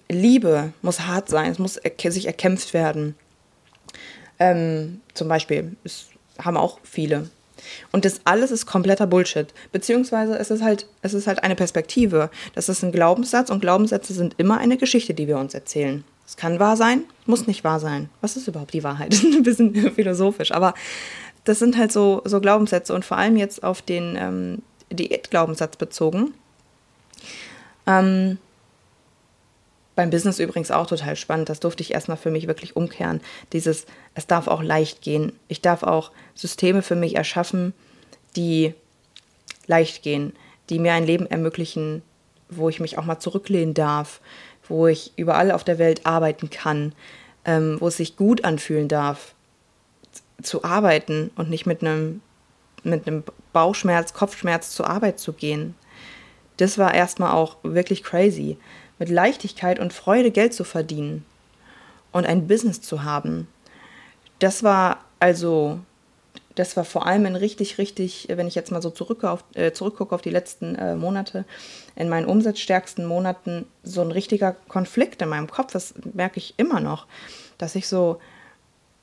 Liebe 0.08 0.72
muss 0.82 1.00
hart 1.00 1.28
sein, 1.28 1.50
es 1.50 1.58
muss 1.58 1.80
sich 1.98 2.26
erkämpft 2.26 2.74
werden. 2.74 3.16
Ähm, 4.38 5.00
zum 5.14 5.28
Beispiel, 5.28 5.74
das 5.82 6.06
haben 6.38 6.58
auch 6.58 6.78
viele. 6.82 7.30
Und 7.92 8.04
das 8.04 8.20
alles 8.24 8.50
ist 8.50 8.66
kompletter 8.66 9.06
Bullshit. 9.06 9.54
Beziehungsweise 9.72 10.36
es 10.36 10.50
ist 10.50 10.62
halt, 10.62 10.86
es 11.00 11.14
ist 11.14 11.26
halt 11.26 11.42
eine 11.42 11.56
Perspektive. 11.56 12.30
Das 12.54 12.68
ist 12.68 12.82
ein 12.82 12.92
Glaubenssatz 12.92 13.48
und 13.48 13.60
Glaubenssätze 13.60 14.12
sind 14.12 14.34
immer 14.36 14.58
eine 14.58 14.76
Geschichte, 14.76 15.14
die 15.14 15.28
wir 15.28 15.38
uns 15.38 15.54
erzählen. 15.54 16.04
Es 16.26 16.36
kann 16.36 16.58
wahr 16.58 16.76
sein, 16.76 17.04
muss 17.26 17.46
nicht 17.46 17.64
wahr 17.64 17.80
sein. 17.80 18.08
Was 18.20 18.36
ist 18.36 18.48
überhaupt 18.48 18.72
die 18.72 18.84
Wahrheit? 18.84 19.14
ein 19.22 19.42
bisschen 19.42 19.92
philosophisch, 19.92 20.52
aber 20.52 20.74
das 21.44 21.58
sind 21.58 21.76
halt 21.76 21.92
so, 21.92 22.22
so 22.24 22.40
Glaubenssätze 22.40 22.94
und 22.94 23.04
vor 23.04 23.18
allem 23.18 23.36
jetzt 23.36 23.62
auf 23.62 23.82
den 23.82 24.16
ähm, 24.16 24.62
Diätglaubenssatz 24.90 25.76
bezogen. 25.76 26.34
Ähm, 27.86 28.38
beim 29.94 30.10
Business 30.10 30.38
übrigens 30.38 30.70
auch 30.70 30.86
total 30.86 31.16
spannend. 31.16 31.48
Das 31.48 31.60
durfte 31.60 31.82
ich 31.82 31.92
erstmal 31.92 32.16
für 32.16 32.30
mich 32.30 32.48
wirklich 32.48 32.76
umkehren. 32.76 33.20
Dieses, 33.52 33.86
es 34.14 34.26
darf 34.26 34.48
auch 34.48 34.62
leicht 34.62 35.02
gehen. 35.02 35.32
Ich 35.48 35.60
darf 35.60 35.82
auch 35.82 36.10
Systeme 36.34 36.82
für 36.82 36.96
mich 36.96 37.14
erschaffen, 37.14 37.74
die 38.34 38.74
leicht 39.66 40.02
gehen, 40.02 40.32
die 40.70 40.78
mir 40.78 40.94
ein 40.94 41.06
Leben 41.06 41.26
ermöglichen, 41.26 42.02
wo 42.48 42.68
ich 42.68 42.80
mich 42.80 42.98
auch 42.98 43.04
mal 43.04 43.18
zurücklehnen 43.20 43.74
darf, 43.74 44.20
wo 44.68 44.86
ich 44.86 45.12
überall 45.16 45.50
auf 45.50 45.64
der 45.64 45.78
Welt 45.78 46.06
arbeiten 46.06 46.50
kann, 46.50 46.94
ähm, 47.44 47.76
wo 47.80 47.88
es 47.88 47.96
sich 47.96 48.16
gut 48.16 48.44
anfühlen 48.44 48.88
darf, 48.88 49.34
zu 50.42 50.64
arbeiten 50.64 51.30
und 51.36 51.50
nicht 51.50 51.66
mit 51.66 51.82
einem 51.82 52.20
mit 52.84 53.06
einem 53.06 53.24
Bauchschmerz, 53.52 54.12
Kopfschmerz 54.12 54.70
zur 54.70 54.88
Arbeit 54.88 55.18
zu 55.18 55.32
gehen. 55.32 55.74
Das 56.58 56.78
war 56.78 56.94
erstmal 56.94 57.32
auch 57.32 57.56
wirklich 57.62 58.02
crazy 58.02 58.58
mit 58.98 59.08
Leichtigkeit 59.08 59.78
und 59.78 59.92
Freude 59.92 60.30
Geld 60.30 60.54
zu 60.54 60.64
verdienen 60.64 61.24
und 62.12 62.26
ein 62.26 62.46
Business 62.46 62.80
zu 62.80 63.02
haben. 63.02 63.48
Das 64.38 64.62
war 64.62 64.98
also, 65.18 65.80
das 66.54 66.76
war 66.76 66.84
vor 66.84 67.06
allem 67.06 67.26
in 67.26 67.36
richtig, 67.36 67.78
richtig, 67.78 68.28
wenn 68.30 68.46
ich 68.46 68.54
jetzt 68.54 68.70
mal 68.70 68.82
so 68.82 68.90
zurück 68.90 69.24
auf, 69.24 69.44
äh, 69.54 69.72
zurückgucke 69.72 70.14
auf 70.14 70.22
die 70.22 70.30
letzten 70.30 70.74
äh, 70.76 70.94
Monate, 70.94 71.44
in 71.96 72.08
meinen 72.08 72.26
umsatzstärksten 72.26 73.04
Monaten 73.06 73.66
so 73.82 74.00
ein 74.00 74.10
richtiger 74.10 74.52
Konflikt 74.68 75.22
in 75.22 75.28
meinem 75.28 75.50
Kopf. 75.50 75.72
Das 75.72 75.94
merke 76.12 76.38
ich 76.38 76.54
immer 76.56 76.80
noch, 76.80 77.06
dass 77.58 77.74
ich 77.74 77.88
so, 77.88 78.20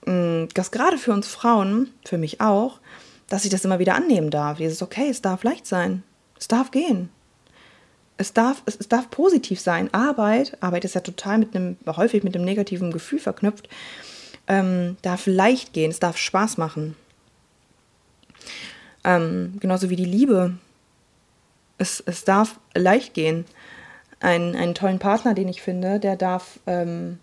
mh, 0.05 0.13
mm, 0.13 0.47
dass 0.53 0.71
gerade 0.71 0.97
für 0.97 1.13
uns 1.13 1.27
Frauen, 1.27 1.91
für 2.05 2.17
mich 2.17 2.41
auch, 2.41 2.79
dass 3.27 3.45
ich 3.45 3.51
das 3.51 3.65
immer 3.65 3.79
wieder 3.79 3.95
annehmen 3.95 4.29
darf. 4.29 4.57
Dieses, 4.57 4.81
okay, 4.81 5.09
es 5.09 5.21
darf 5.21 5.43
leicht 5.43 5.65
sein. 5.65 6.03
Es 6.39 6.47
darf 6.47 6.71
gehen 6.71 7.09
es 8.21 8.33
darf, 8.33 8.61
es, 8.65 8.77
es 8.79 8.87
darf 8.87 9.09
positiv 9.09 9.59
sein. 9.59 9.93
Arbeit, 9.93 10.55
Arbeit 10.61 10.85
ist 10.85 10.95
ja 10.95 11.01
total 11.01 11.39
mit 11.39 11.55
einem, 11.55 11.77
häufig 11.87 12.23
mit 12.23 12.35
einem 12.35 12.45
negativen 12.45 12.91
Gefühl 12.91 13.19
verknüpft, 13.19 13.67
ähm, 14.47 14.95
darf 15.01 15.25
leicht 15.25 15.73
gehen, 15.73 15.91
es 15.91 15.99
darf 15.99 16.17
Spaß 16.17 16.57
machen. 16.57 16.95
Ähm, 19.03 19.57
genauso 19.59 19.89
wie 19.89 19.95
die 19.95 20.05
Liebe. 20.05 20.55
Es, 21.77 22.01
es 22.05 22.23
darf 22.23 22.59
leicht 22.73 23.13
gehen. 23.13 23.45
Ein, 24.19 24.55
einen 24.55 24.75
tollen 24.75 24.99
Partner, 24.99 25.33
den 25.33 25.47
ich 25.47 25.61
finde, 25.61 25.99
der 25.99 26.15
darf, 26.15 26.59
ähm, 26.67 27.19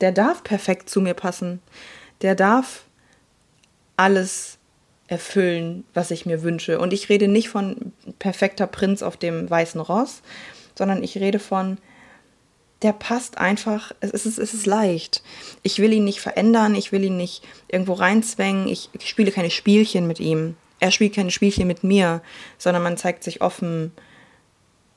der 0.00 0.12
darf 0.12 0.44
perfekt 0.44 0.88
zu 0.88 1.00
mir 1.00 1.14
passen. 1.14 1.60
Der 2.22 2.34
darf 2.34 2.84
alles 3.96 4.58
erfüllen, 5.08 5.84
was 5.94 6.10
ich 6.10 6.26
mir 6.26 6.42
wünsche. 6.42 6.78
Und 6.78 6.92
ich 6.92 7.08
rede 7.08 7.26
nicht 7.26 7.48
von 7.48 7.92
perfekter 8.18 8.66
Prinz 8.66 9.02
auf 9.02 9.16
dem 9.16 9.50
weißen 9.50 9.80
Ross, 9.80 10.22
sondern 10.76 11.02
ich 11.02 11.16
rede 11.18 11.38
von, 11.40 11.78
der 12.82 12.92
passt 12.92 13.38
einfach, 13.38 13.92
es 14.00 14.12
ist, 14.12 14.38
es 14.38 14.54
ist 14.54 14.66
leicht. 14.66 15.22
Ich 15.62 15.80
will 15.80 15.92
ihn 15.92 16.04
nicht 16.04 16.20
verändern, 16.20 16.76
ich 16.76 16.92
will 16.92 17.02
ihn 17.02 17.16
nicht 17.16 17.42
irgendwo 17.66 17.94
reinzwängen, 17.94 18.68
ich, 18.68 18.88
ich 18.92 19.08
spiele 19.08 19.32
keine 19.32 19.50
Spielchen 19.50 20.06
mit 20.06 20.20
ihm. 20.20 20.54
Er 20.80 20.90
spielt 20.90 21.14
keine 21.14 21.30
Spielchen 21.30 21.66
mit 21.66 21.84
mir, 21.84 22.22
sondern 22.56 22.82
man 22.82 22.96
zeigt 22.96 23.24
sich 23.24 23.40
offen, 23.40 23.92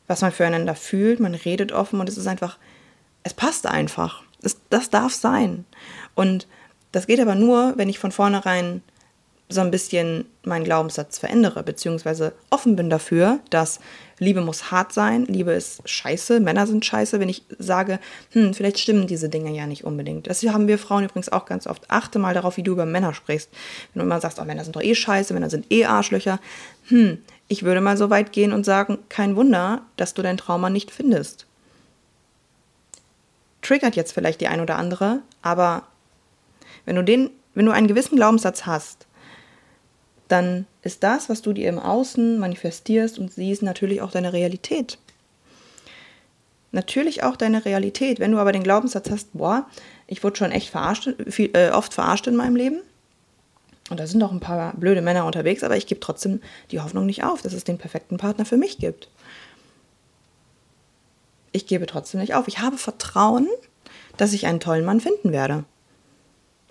was 0.08 0.22
man 0.22 0.32
füreinander 0.32 0.76
fühlt, 0.76 1.20
man 1.20 1.34
redet 1.34 1.72
offen 1.72 2.00
und 2.00 2.10
es 2.10 2.18
ist 2.18 2.28
einfach, 2.28 2.58
es 3.24 3.34
passt 3.34 3.66
einfach. 3.66 4.24
Es, 4.44 4.58
das 4.70 4.90
darf 4.90 5.14
sein. 5.14 5.66
Und 6.16 6.48
das 6.92 7.08
geht 7.08 7.20
aber 7.20 7.36
nur, 7.36 7.74
wenn 7.78 7.90
ich 7.90 8.00
von 8.00 8.12
vornherein 8.12 8.82
so 9.52 9.62
ein 9.62 9.72
bisschen 9.72 10.26
meinen 10.44 10.64
Glaubenssatz 10.64 11.20
verändere, 11.20 11.64
beziehungsweise 11.64 12.34
offen 12.50 12.76
bin 12.76 12.90
dafür, 12.90 13.40
dass 13.50 13.80
Liebe 14.20 14.42
muss 14.42 14.72
hart 14.72 14.94
sein, 14.94 15.26
Liebe 15.26 15.52
ist 15.52 15.82
scheiße, 15.88 16.40
Männer 16.40 16.68
sind 16.68 16.86
scheiße, 16.86 17.20
wenn 17.20 17.30
ich 17.30 17.44
sage, 17.58 18.00
hm, 18.32 18.54
vielleicht 18.54 18.80
stimmen 18.80 19.08
diese 19.08 19.30
Dinge 19.30 19.52
ja 19.52 19.66
nicht 19.66 19.84
unbedingt. 19.84 20.28
Das 20.28 20.44
haben 20.44 20.68
wir 20.68 20.78
Frauen 20.78 21.04
übrigens 21.04 21.30
auch 21.30 21.46
ganz 21.46 21.66
oft. 21.66 21.90
Achte 21.90 22.20
mal 22.20 22.34
darauf, 22.34 22.58
wie 22.58 22.64
du 22.64 22.74
über 22.74 22.86
Männer 22.86 23.14
sprichst. 23.14 23.50
Wenn 23.94 24.02
du 24.02 24.06
immer 24.06 24.22
sagst, 24.22 24.40
oh, 24.40 24.46
Männer 24.46 24.64
sind 24.64 24.76
doch 24.76 24.84
eh 24.84 24.96
scheiße, 24.96 25.34
Männer 25.34 25.50
sind 25.50 25.72
eh 25.72 25.86
Arschlöcher, 25.86 26.40
hm, 26.88 27.18
ich 27.48 27.64
würde 27.64 27.82
mal 27.82 27.98
so 27.98 28.10
weit 28.10 28.32
gehen 28.32 28.54
und 28.54 28.64
sagen, 28.64 29.00
kein 29.10 29.36
Wunder, 29.36 29.82
dass 29.98 30.14
du 30.14 30.22
dein 30.22 30.38
Trauma 30.38 30.70
nicht 30.70 30.92
findest. 30.92 31.48
Triggert 33.62 33.96
jetzt 33.96 34.14
vielleicht 34.14 34.40
die 34.40 34.48
ein 34.48 34.62
oder 34.62 34.78
andere, 34.78 35.22
aber 35.42 35.84
wenn 36.86 36.96
du 36.96 37.04
den, 37.04 37.30
wenn 37.54 37.66
du 37.66 37.72
einen 37.72 37.88
gewissen 37.88 38.16
Glaubenssatz 38.16 38.66
hast, 38.66 39.08
dann 40.32 40.66
ist 40.82 41.04
das, 41.04 41.30
was 41.30 41.42
du 41.42 41.54
dir 41.54 41.70
im 41.70 41.80
Außen 41.80 42.40
manifestierst 42.40 43.20
und 43.20 43.34
siehst, 43.34 43.64
natürlich 43.64 44.02
auch 44.02 44.12
deine 44.12 44.34
Realität. 44.34 44.98
Natürlich 46.72 47.24
auch 47.24 47.36
deine 47.36 47.66
Realität. 47.66 48.20
Wenn 48.20 48.32
du 48.32 48.38
aber 48.38 48.54
den 48.54 48.64
Glaubenssatz 48.64 49.10
hast, 49.10 49.34
boah, 49.34 49.68
ich 50.08 50.24
wurde 50.24 50.38
schon 50.38 50.52
echt 50.52 50.70
verarscht, 50.70 51.10
viel, 51.28 51.50
äh, 51.54 51.72
oft 51.72 51.94
verarscht 51.94 52.28
in 52.28 52.36
meinem 52.36 52.56
Leben. 52.56 52.80
Und 53.90 54.00
da 54.00 54.08
sind 54.08 54.24
auch 54.24 54.32
ein 54.32 54.40
paar 54.40 54.74
blöde 54.78 55.02
Männer 55.02 55.26
unterwegs, 55.26 55.64
aber 55.64 55.76
ich 55.76 55.86
gebe 55.86 56.00
trotzdem 56.00 56.42
die 56.72 56.80
Hoffnung 56.80 57.06
nicht 57.06 57.26
auf, 57.26 57.42
dass 57.42 57.52
es 57.52 57.66
den 57.66 57.78
perfekten 57.78 58.16
Partner 58.16 58.46
für 58.46 58.56
mich 58.56 58.78
gibt. 58.78 59.10
Ich 61.52 61.68
gebe 61.68 61.86
trotzdem 61.88 62.22
nicht 62.22 62.34
auf. 62.34 62.48
Ich 62.48 62.60
habe 62.60 62.78
Vertrauen, 62.78 63.50
dass 64.16 64.32
ich 64.32 64.46
einen 64.46 64.62
tollen 64.62 64.86
Mann 64.86 65.02
finden 65.02 65.34
werde. 65.34 65.66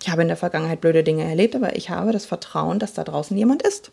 Ich 0.02 0.09
habe 0.09 0.23
in 0.23 0.28
der 0.28 0.37
Vergangenheit 0.37 0.80
blöde 0.80 1.04
Dinge 1.04 1.25
erlebt, 1.25 1.54
aber 1.54 1.76
ich 1.76 1.90
habe 1.90 2.12
das 2.12 2.26
Vertrauen, 2.26 2.78
dass 2.78 2.95
da 2.95 3.04
draußen 3.04 3.37
jemand 3.37 3.62
ist. 3.62 3.90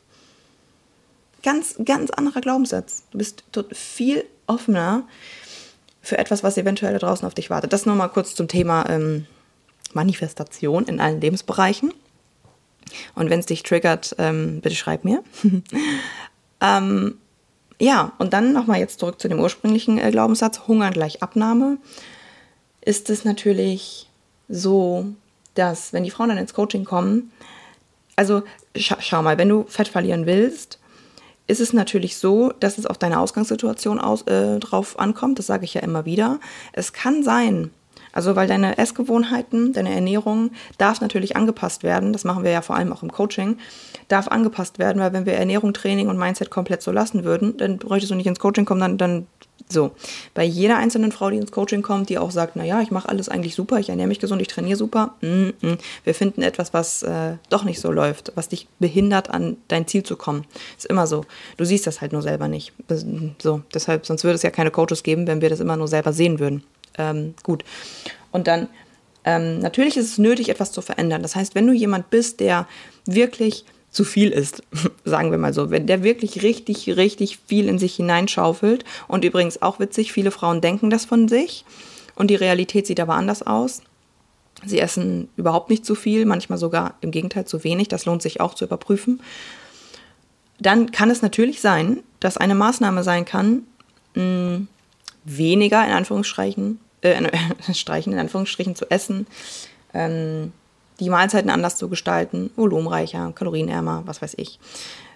Ganz, 1.44 1.76
ganz 1.84 2.12
anderer 2.12 2.42
Glaubenssatz. 2.42 3.04
Du 3.12 3.18
bist 3.18 3.44
viel 3.72 4.26
offener 4.48 5.04
für 6.02 6.18
etwas, 6.18 6.44
was 6.44 6.58
eventuell 6.58 6.94
da 6.94 7.00
draußen 7.00 7.28
auf 7.28 7.34
dich 7.34 7.50
wartet. 7.50 7.74
Das 7.74 7.86
nur 7.86 7.96
mal 7.96 8.08
kurz 8.08 8.36
zum 8.36 8.48
Thema 8.48 8.90
ähm, 8.90 9.26
Manifestation 9.94 10.86
in 10.86 11.00
allen 11.00 11.20
Lebensbereichen. 11.20 11.94
Und 13.16 13.30
wenn 13.30 13.40
es 13.40 13.46
dich 13.46 13.64
triggert, 13.64 14.16
ähm, 14.18 14.62
bitte 14.62 14.76
schreib 14.76 15.04
mir. 15.04 15.24
ähm, 16.62 17.18
ja, 17.80 18.14
und 18.18 18.34
dann 18.34 18.54
nochmal 18.54 18.80
jetzt 18.80 19.00
zurück 19.00 19.20
zu 19.20 19.28
dem 19.28 19.40
ursprünglichen 19.40 20.00
äh, 20.00 20.10
Glaubenssatz, 20.12 20.68
Hunger 20.68 20.92
gleich 20.92 21.22
Abnahme. 21.22 21.78
Ist 22.82 23.10
es 23.10 23.26
natürlich 23.26 24.10
so, 24.48 25.06
dass, 25.58 25.94
wenn 25.94 26.04
die 26.04 26.12
Frauen 26.12 26.30
dann 26.30 26.38
ins 26.38 26.54
Coaching 26.54 26.86
kommen, 26.86 27.32
also 28.16 28.44
scha 28.76 28.98
schau 29.00 29.22
mal, 29.22 29.38
wenn 29.38 29.50
du 29.50 29.66
Fett 29.68 29.88
verlieren 29.88 30.26
willst, 30.26 30.80
ist 31.48 31.62
es 31.62 31.72
natürlich 31.72 32.18
so, 32.18 32.52
dass 32.60 32.78
es 32.78 32.86
auf 32.86 32.98
deine 32.98 33.20
Ausgangssituation 33.20 34.00
aus, 34.00 34.24
äh, 34.24 34.60
drauf 34.60 35.00
ankommt. 35.00 35.40
Das 35.40 35.48
sage 35.48 35.64
ich 35.64 35.74
ja 35.74 35.82
immer 35.82 36.06
wieder. 36.06 36.40
Es 36.74 36.92
kann 36.92 37.24
sein, 37.24 37.72
also 38.12 38.36
weil 38.36 38.48
deine 38.48 38.78
Essgewohnheiten, 38.78 39.72
deine 39.74 39.94
Ernährung 39.94 40.52
darf 40.78 41.00
natürlich 41.00 41.38
angepasst 41.38 41.84
werden. 41.84 42.12
Das 42.12 42.26
machen 42.26 42.44
wir 42.44 42.52
ja 42.52 42.62
vor 42.62 42.76
allem 42.76 42.92
auch 42.92 43.04
im 43.04 43.12
Coaching. 43.12 43.58
Darf 44.10 44.28
angepasst 44.28 44.78
werden, 44.80 45.02
weil 45.02 45.14
wenn 45.14 45.26
wir 45.26 45.34
Ernährung, 45.34 45.74
Training 45.74 46.10
und 46.10 46.18
Mindset 46.18 46.50
komplett 46.50 46.82
so 46.82 46.92
lassen 46.92 47.24
würden, 47.24 47.56
dann 47.58 47.78
bräuchtest 47.78 48.12
du 48.12 48.16
nicht 48.16 48.28
ins 48.28 48.40
Coaching 48.40 48.66
kommen, 48.66 48.82
dann, 48.82 48.98
dann 48.98 49.28
So, 49.70 49.92
bei 50.34 50.46
jeder 50.46 50.78
einzelnen 50.78 51.12
Frau, 51.12 51.30
die 51.30 51.38
ins 51.38 51.52
Coaching 51.52 51.82
kommt, 51.82 52.08
die 52.08 52.18
auch 52.18 52.32
sagt, 52.32 52.56
naja, 52.56 52.82
ich 52.82 52.90
mache 52.90 53.10
alles 53.10 53.28
eigentlich 53.28 53.54
super, 53.54 53.80
ich 53.80 53.90
ernähre 53.90 54.08
mich 54.08 54.20
gesund, 54.20 54.42
ich 54.42 54.48
trainiere 54.48 54.78
super, 54.78 55.16
mm 55.20 55.50
-mm. 55.62 55.78
wir 56.06 56.16
finden 56.16 56.42
etwas, 56.42 56.74
was 56.74 57.04
äh, 57.04 57.34
doch 57.50 57.66
nicht 57.66 57.82
so 57.82 57.92
läuft, 57.92 58.32
was 58.36 58.48
dich 58.48 58.68
behindert, 58.80 59.30
an 59.30 59.58
dein 59.68 59.86
Ziel 59.86 60.04
zu 60.04 60.16
kommen. 60.16 60.46
Ist 60.78 60.86
immer 60.86 61.06
so. 61.06 61.26
Du 61.58 61.66
siehst 61.66 61.86
das 61.86 62.00
halt 62.00 62.14
nur 62.14 62.22
selber 62.22 62.48
nicht. 62.48 62.72
So, 63.42 63.62
deshalb, 63.74 64.06
sonst 64.06 64.24
würde 64.24 64.36
es 64.36 64.44
ja 64.44 64.52
keine 64.52 64.72
Coaches 64.72 65.04
geben, 65.04 65.28
wenn 65.28 65.42
wir 65.42 65.50
das 65.50 65.60
immer 65.60 65.76
nur 65.76 65.90
selber 65.90 66.14
sehen 66.14 66.40
würden. 66.40 66.64
Ähm, 66.98 67.34
gut. 67.44 67.66
Und 68.32 68.48
dann, 68.48 68.70
ähm, 69.26 69.60
natürlich 69.60 69.98
ist 69.98 70.12
es 70.12 70.18
nötig, 70.18 70.48
etwas 70.48 70.72
zu 70.72 70.82
verändern. 70.82 71.22
Das 71.22 71.36
heißt, 71.36 71.56
wenn 71.56 71.68
du 71.68 71.74
jemand 71.74 72.10
bist, 72.10 72.40
der 72.40 72.68
wirklich 73.06 73.66
zu 73.98 74.06
viel 74.06 74.30
ist, 74.30 74.62
sagen 75.06 75.32
wir 75.32 75.40
mal 75.40 75.54
so. 75.54 75.72
Wenn 75.72 75.88
der 75.88 76.04
wirklich 76.04 76.44
richtig, 76.44 76.96
richtig 76.96 77.40
viel 77.48 77.68
in 77.68 77.80
sich 77.80 77.96
hineinschaufelt 77.96 78.86
und 79.08 79.26
übrigens 79.26 79.62
auch 79.62 79.80
witzig, 79.80 80.14
viele 80.14 80.32
Frauen 80.32 80.62
denken 80.62 80.90
das 80.90 81.04
von 81.04 81.28
sich 81.28 81.66
und 82.16 82.30
die 82.30 82.36
Realität 82.36 82.86
sieht 82.88 83.00
aber 83.00 83.16
anders 83.16 83.42
aus. 83.42 83.82
Sie 84.66 84.80
essen 84.80 85.30
überhaupt 85.36 85.70
nicht 85.70 85.86
zu 85.86 85.96
viel, 85.96 86.26
manchmal 86.26 86.58
sogar 86.58 86.96
im 87.02 87.12
Gegenteil 87.12 87.46
zu 87.46 87.64
wenig. 87.64 87.90
Das 87.90 88.06
lohnt 88.06 88.22
sich 88.22 88.40
auch 88.40 88.54
zu 88.54 88.66
überprüfen. 88.66 89.22
Dann 90.60 90.92
kann 90.92 91.10
es 91.10 91.22
natürlich 91.22 91.60
sein, 91.60 92.04
dass 92.20 92.38
eine 92.38 92.56
Maßnahme 92.56 93.04
sein 93.04 93.26
kann, 93.26 93.64
mh, 94.16 94.62
weniger 95.26 95.86
in 95.86 95.92
Anführungsstrichen, 95.92 96.80
äh, 97.02 97.18
in 98.06 98.20
Anführungsstrichen 98.20 98.76
zu 98.76 98.90
essen, 98.90 99.28
ähm, 99.94 100.54
die 101.00 101.10
Mahlzeiten 101.10 101.50
anders 101.50 101.76
zu 101.76 101.90
gestalten, 101.90 102.50
volumenreicher, 102.56 103.32
kalorienärmer, 103.34 104.04
was 104.06 104.22
weiß 104.22 104.34
ich. 104.38 104.60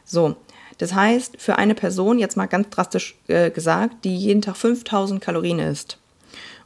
So, 0.05 0.35
das 0.77 0.93
heißt, 0.93 1.39
für 1.39 1.57
eine 1.57 1.75
Person, 1.75 2.19
jetzt 2.19 2.37
mal 2.37 2.47
ganz 2.47 2.69
drastisch 2.69 3.15
äh, 3.27 3.51
gesagt, 3.51 4.03
die 4.03 4.15
jeden 4.15 4.41
Tag 4.41 4.57
5000 4.57 5.21
Kalorien 5.21 5.59
isst 5.59 5.97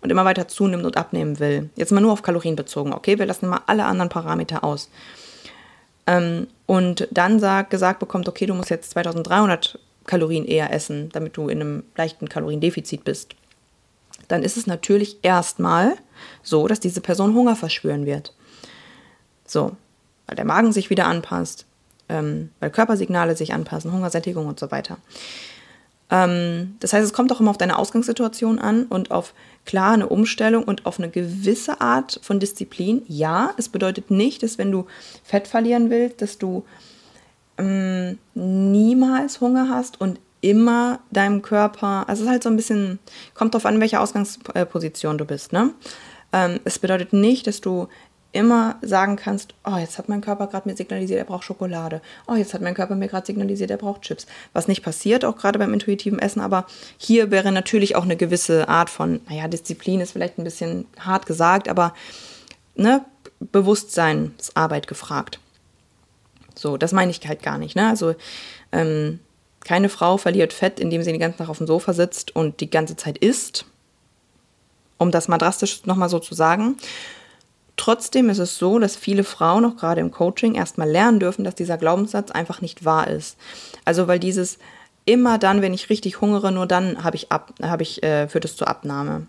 und 0.01 0.09
immer 0.09 0.25
weiter 0.25 0.47
zunimmt 0.47 0.85
und 0.85 0.97
abnehmen 0.97 1.39
will, 1.39 1.69
jetzt 1.75 1.91
mal 1.91 2.01
nur 2.01 2.13
auf 2.13 2.21
Kalorien 2.21 2.55
bezogen, 2.55 2.93
okay, 2.93 3.19
wir 3.19 3.25
lassen 3.25 3.47
mal 3.47 3.61
alle 3.67 3.85
anderen 3.85 4.09
Parameter 4.09 4.63
aus. 4.63 4.89
Ähm, 6.07 6.47
und 6.65 7.07
dann 7.11 7.39
sagt, 7.39 7.69
gesagt 7.69 7.99
bekommt, 7.99 8.27
okay, 8.27 8.45
du 8.45 8.53
musst 8.53 8.69
jetzt 8.69 8.91
2300 8.91 9.79
Kalorien 10.05 10.45
eher 10.45 10.71
essen, 10.71 11.09
damit 11.11 11.35
du 11.37 11.49
in 11.49 11.61
einem 11.61 11.83
leichten 11.95 12.29
Kaloriendefizit 12.29 13.03
bist. 13.03 13.35
Dann 14.27 14.43
ist 14.43 14.57
es 14.57 14.67
natürlich 14.67 15.17
erstmal 15.23 15.95
so, 16.41 16.67
dass 16.67 16.79
diese 16.79 17.01
Person 17.01 17.33
Hunger 17.33 17.55
verspüren 17.55 18.05
wird. 18.05 18.33
So, 19.45 19.75
weil 20.27 20.35
der 20.35 20.45
Magen 20.45 20.71
sich 20.71 20.89
wieder 20.89 21.07
anpasst, 21.07 21.65
ähm, 22.09 22.49
weil 22.59 22.69
Körpersignale 22.69 23.35
sich 23.35 23.53
anpassen, 23.53 23.91
Hungersättigung 23.91 24.47
und 24.47 24.59
so 24.59 24.71
weiter. 24.71 24.97
Ähm, 26.09 26.75
das 26.79 26.93
heißt, 26.93 27.05
es 27.05 27.13
kommt 27.13 27.31
auch 27.31 27.39
immer 27.39 27.49
auf 27.49 27.57
deine 27.57 27.77
Ausgangssituation 27.77 28.59
an 28.59 28.85
und 28.85 29.11
auf 29.11 29.33
klar 29.65 29.93
eine 29.93 30.07
Umstellung 30.07 30.63
und 30.63 30.85
auf 30.85 30.99
eine 30.99 31.09
gewisse 31.09 31.81
Art 31.81 32.19
von 32.21 32.39
Disziplin. 32.39 33.01
Ja, 33.07 33.53
es 33.57 33.69
bedeutet 33.69 34.11
nicht, 34.11 34.43
dass 34.43 34.57
wenn 34.57 34.71
du 34.71 34.85
Fett 35.23 35.47
verlieren 35.47 35.89
willst, 35.89 36.21
dass 36.21 36.37
du 36.37 36.63
ähm, 37.57 38.19
niemals 38.35 39.41
Hunger 39.41 39.69
hast 39.69 39.99
und 39.99 40.19
immer 40.41 40.99
deinem 41.09 41.41
Körper, 41.41 42.07
also 42.07 42.21
es 42.21 42.27
ist 42.27 42.31
halt 42.31 42.43
so 42.43 42.49
ein 42.49 42.55
bisschen, 42.55 42.99
kommt 43.33 43.55
darauf 43.55 43.65
an, 43.65 43.79
welche 43.79 43.99
Ausgangsposition 43.99 45.17
du 45.17 45.25
bist, 45.25 45.53
ne? 45.53 45.71
Ähm, 46.31 46.59
es 46.65 46.77
bedeutet 46.77 47.13
nicht, 47.13 47.47
dass 47.47 47.61
du 47.61 47.87
immer 48.35 48.75
sagen 48.81 49.15
kannst, 49.15 49.55
oh, 49.65 49.77
jetzt 49.77 49.97
hat 49.97 50.09
mein 50.09 50.21
Körper 50.21 50.47
gerade 50.47 50.69
mir 50.69 50.75
signalisiert, 50.75 51.19
er 51.19 51.25
braucht 51.25 51.43
Schokolade. 51.43 52.01
Oh, 52.27 52.35
jetzt 52.35 52.53
hat 52.53 52.61
mein 52.61 52.75
Körper 52.75 52.95
mir 52.95 53.07
gerade 53.07 53.25
signalisiert, 53.25 53.71
er 53.71 53.77
braucht 53.77 54.01
Chips. 54.03 54.27
Was 54.53 54.67
nicht 54.67 54.83
passiert, 54.83 55.25
auch 55.25 55.37
gerade 55.37 55.57
beim 55.57 55.73
intuitiven 55.73 56.19
Essen, 56.19 56.41
aber 56.41 56.65
hier 56.97 57.31
wäre 57.31 57.51
natürlich 57.51 57.95
auch 57.95 58.03
eine 58.03 58.17
gewisse 58.17 58.67
Art 58.67 58.89
von, 58.89 59.21
naja, 59.29 59.47
Disziplin 59.47 60.01
ist 60.01 60.11
vielleicht 60.11 60.37
ein 60.37 60.43
bisschen 60.43 60.85
hart 60.99 61.25
gesagt, 61.25 61.69
aber 61.69 61.93
ne, 62.75 63.05
Bewusstseinsarbeit 63.39 64.87
gefragt. 64.87 65.39
So, 66.55 66.77
das 66.77 66.91
meine 66.91 67.11
ich 67.11 67.25
halt 67.27 67.41
gar 67.41 67.57
nicht. 67.57 67.75
Ne? 67.75 67.87
Also 67.87 68.15
ähm, 68.71 69.19
keine 69.61 69.89
Frau 69.89 70.17
verliert 70.17 70.53
Fett, 70.53 70.79
indem 70.79 71.03
sie 71.03 71.11
den 71.11 71.19
ganzen 71.19 71.39
Tag 71.39 71.49
auf 71.49 71.57
dem 71.57 71.67
Sofa 71.67 71.93
sitzt 71.93 72.35
und 72.35 72.61
die 72.61 72.69
ganze 72.69 72.95
Zeit 72.95 73.17
isst. 73.17 73.65
Um 74.97 75.11
das 75.11 75.27
mal 75.27 75.37
drastisch 75.37 75.85
nochmal 75.85 76.09
so 76.09 76.19
zu 76.19 76.33
sagen. 76.35 76.77
Trotzdem 77.77 78.29
ist 78.29 78.39
es 78.39 78.57
so, 78.57 78.79
dass 78.79 78.95
viele 78.95 79.23
Frauen, 79.23 79.65
auch 79.65 79.75
gerade 79.75 80.01
im 80.01 80.11
Coaching, 80.11 80.55
erstmal 80.55 80.89
lernen 80.89 81.19
dürfen, 81.19 81.43
dass 81.43 81.55
dieser 81.55 81.77
Glaubenssatz 81.77 82.31
einfach 82.31 82.61
nicht 82.61 82.85
wahr 82.85 83.07
ist. 83.07 83.37
Also 83.83 84.07
weil 84.07 84.19
dieses 84.19 84.57
immer 85.05 85.37
dann, 85.37 85.61
wenn 85.61 85.73
ich 85.73 85.89
richtig 85.89 86.21
hungere, 86.21 86.51
nur 86.51 86.65
dann 86.65 87.03
habe 87.03 87.15
ich, 87.15 87.31
ab, 87.31 87.53
hab 87.61 87.81
ich 87.81 88.01
äh, 88.03 88.27
führt 88.27 88.45
es 88.45 88.55
zur 88.55 88.67
Abnahme. 88.67 89.27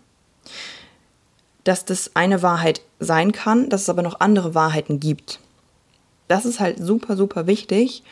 Dass 1.65 1.85
das 1.85 2.13
eine 2.15 2.43
Wahrheit 2.43 2.81
sein 3.01 3.33
kann, 3.33 3.69
dass 3.69 3.83
es 3.83 3.89
aber 3.89 4.03
noch 4.03 4.21
andere 4.21 4.55
Wahrheiten 4.55 5.01
gibt. 5.01 5.41
Das 6.29 6.45
ist 6.45 6.61
halt 6.61 6.79
super, 6.79 7.17
super 7.17 7.47
wichtig 7.47 8.03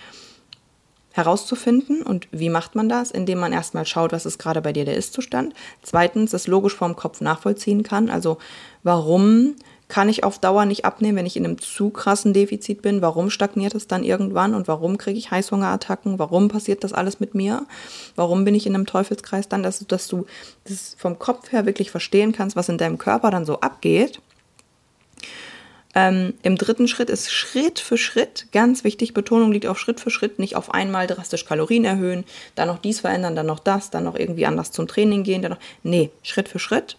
herauszufinden. 1.12 2.03
Und 2.03 2.27
wie 2.33 2.49
macht 2.51 2.75
man 2.75 2.88
das? 2.88 3.12
Indem 3.12 3.38
man 3.38 3.53
erstmal 3.53 3.87
schaut, 3.87 4.12
was 4.12 4.27
ist 4.27 4.38
gerade 4.38 4.61
bei 4.61 4.73
dir 4.73 4.85
der 4.85 4.97
Ist-Zustand. 4.97 5.55
Zweitens, 5.83 6.33
das 6.33 6.49
logisch 6.49 6.75
vom 6.75 6.97
Kopf 6.97 7.20
nachvollziehen 7.20 7.85
kann. 7.85 8.11
Also 8.11 8.38
warum 8.83 9.55
kann 9.88 10.09
ich 10.09 10.25
auf 10.25 10.38
Dauer 10.38 10.64
nicht 10.64 10.85
abnehmen, 10.85 11.18
wenn 11.18 11.27
ich 11.27 11.37
in 11.37 11.44
einem 11.44 11.59
zu 11.59 11.90
krassen 11.90 12.33
Defizit 12.33 12.83
bin? 12.83 13.03
Warum 13.03 13.31
stagniert 13.31 13.75
es 13.75 13.87
dann 13.87 14.03
irgendwann 14.03 14.55
und 14.55 14.66
warum 14.66 14.99
kriege 14.99 15.18
ich 15.18 15.31
Heißhungerattacken? 15.31 16.18
Warum 16.18 16.49
passiert 16.49 16.85
das 16.85 16.92
alles 16.92 17.20
mit 17.20 17.35
mir? 17.35 17.66
Warum 18.16 18.44
bin 18.44 18.55
ich 18.55 18.66
in 18.66 18.75
einem 18.75 18.87
Teufelskreis 18.87 19.49
dann, 19.49 19.62
dass, 19.62 19.87
dass 19.87 20.09
du 20.09 20.27
das 20.64 20.97
vom 20.99 21.18
Kopf 21.18 21.53
her 21.53 21.66
wirklich 21.66 21.90
verstehen 21.90 22.33
kannst, 22.33 22.57
was 22.57 22.68
in 22.68 22.79
deinem 22.79 22.99
Körper 22.99 23.31
dann 23.31 23.44
so 23.44 23.61
abgeht? 23.61 24.20
Ähm, 25.94 26.35
Im 26.42 26.57
dritten 26.57 26.88
Schritt 26.88 27.09
ist 27.09 27.33
Schritt 27.33 27.79
für 27.79 27.97
Schritt, 27.97 28.47
ganz 28.51 28.83
wichtig, 28.83 29.14
Betonung 29.14 29.53
liegt 29.53 29.66
auf 29.66 29.79
Schritt 29.79 30.01
für 30.01 30.11
Schritt, 30.11 30.40
nicht 30.40 30.57
auf 30.57 30.75
einmal 30.75 31.07
drastisch 31.07 31.44
Kalorien 31.44 31.85
erhöhen, 31.85 32.25
dann 32.57 32.66
noch 32.66 32.79
dies 32.79 33.01
verändern, 33.01 33.37
dann 33.37 33.47
noch 33.47 33.61
das, 33.61 33.90
dann 33.90 34.03
noch 34.03 34.16
irgendwie 34.16 34.47
anders 34.47 34.73
zum 34.73 34.88
Training 34.88 35.23
gehen, 35.23 35.42
dann 35.42 35.53
noch. 35.53 35.61
Nee, 35.85 36.11
Schritt 36.25 36.49
für 36.49 36.59
Schritt 36.59 36.97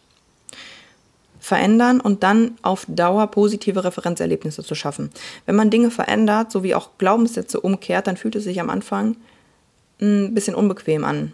verändern 1.46 2.02
und 2.02 2.24
dann 2.24 2.58
auf 2.64 2.88
Dauer 2.88 3.28
positive 3.28 3.84
Referenzerlebnisse 3.84 4.64
zu 4.64 4.74
schaffen. 4.74 5.12
Wenn 5.46 5.56
man 5.56 5.70
Dinge 5.70 5.92
verändert, 5.92 6.52
sowie 6.52 6.74
auch 6.74 6.90
Glaubenssätze 6.98 7.60
umkehrt, 7.60 8.08
dann 8.08 8.18
fühlt 8.18 8.36
es 8.36 8.46
sich 8.46 8.60
am 8.60 8.72
Anfang 8.72 9.16
ein 10.02 10.34
bisschen 10.34 10.56
unbequem 10.56 11.06
an. 11.06 11.34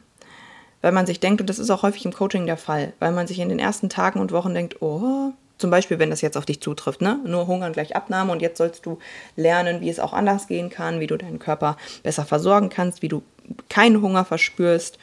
Weil 0.81 0.91
man 0.91 1.05
sich 1.05 1.21
denkt, 1.21 1.39
und 1.39 1.49
das 1.49 1.59
ist 1.59 1.69
auch 1.69 1.83
häufig 1.83 2.03
im 2.03 2.11
Coaching 2.11 2.45
der 2.45 2.57
Fall, 2.57 2.91
weil 2.99 3.13
man 3.13 3.25
sich 3.25 3.39
in 3.39 3.47
den 3.47 3.59
ersten 3.59 3.87
Tagen 3.87 4.19
und 4.19 4.33
Wochen 4.33 4.53
denkt, 4.53 4.81
oh, 4.81 5.31
zum 5.57 5.69
Beispiel, 5.71 5.97
wenn 5.97 6.09
das 6.09 6.19
jetzt 6.19 6.37
auf 6.37 6.45
dich 6.45 6.59
zutrifft, 6.59 7.01
ne? 7.01 7.19
Nur 7.25 7.47
Hungern 7.47 7.71
gleich 7.71 7.95
Abnahme 7.95 8.33
und 8.33 8.41
jetzt 8.41 8.57
sollst 8.57 8.85
du 8.85 8.99
lernen, 9.37 9.79
wie 9.79 9.89
es 9.89 10.01
auch 10.01 10.11
anders 10.11 10.47
gehen 10.47 10.69
kann, 10.69 10.99
wie 10.99 11.07
du 11.07 11.15
deinen 11.15 11.39
Körper 11.39 11.77
besser 12.03 12.25
versorgen 12.25 12.67
kannst, 12.67 13.01
wie 13.01 13.07
du 13.07 13.23
keinen 13.69 14.01
Hunger 14.01 14.25
verspürst, 14.25 14.97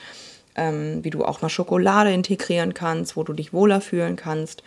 ähm, 0.54 1.02
wie 1.02 1.10
du 1.10 1.24
auch 1.24 1.40
mal 1.40 1.48
Schokolade 1.48 2.12
integrieren 2.12 2.74
kannst, 2.74 3.16
wo 3.16 3.22
du 3.22 3.32
dich 3.32 3.54
wohler 3.54 3.80
fühlen 3.80 4.16
kannst 4.16 4.62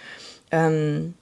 ähm, 0.51 1.13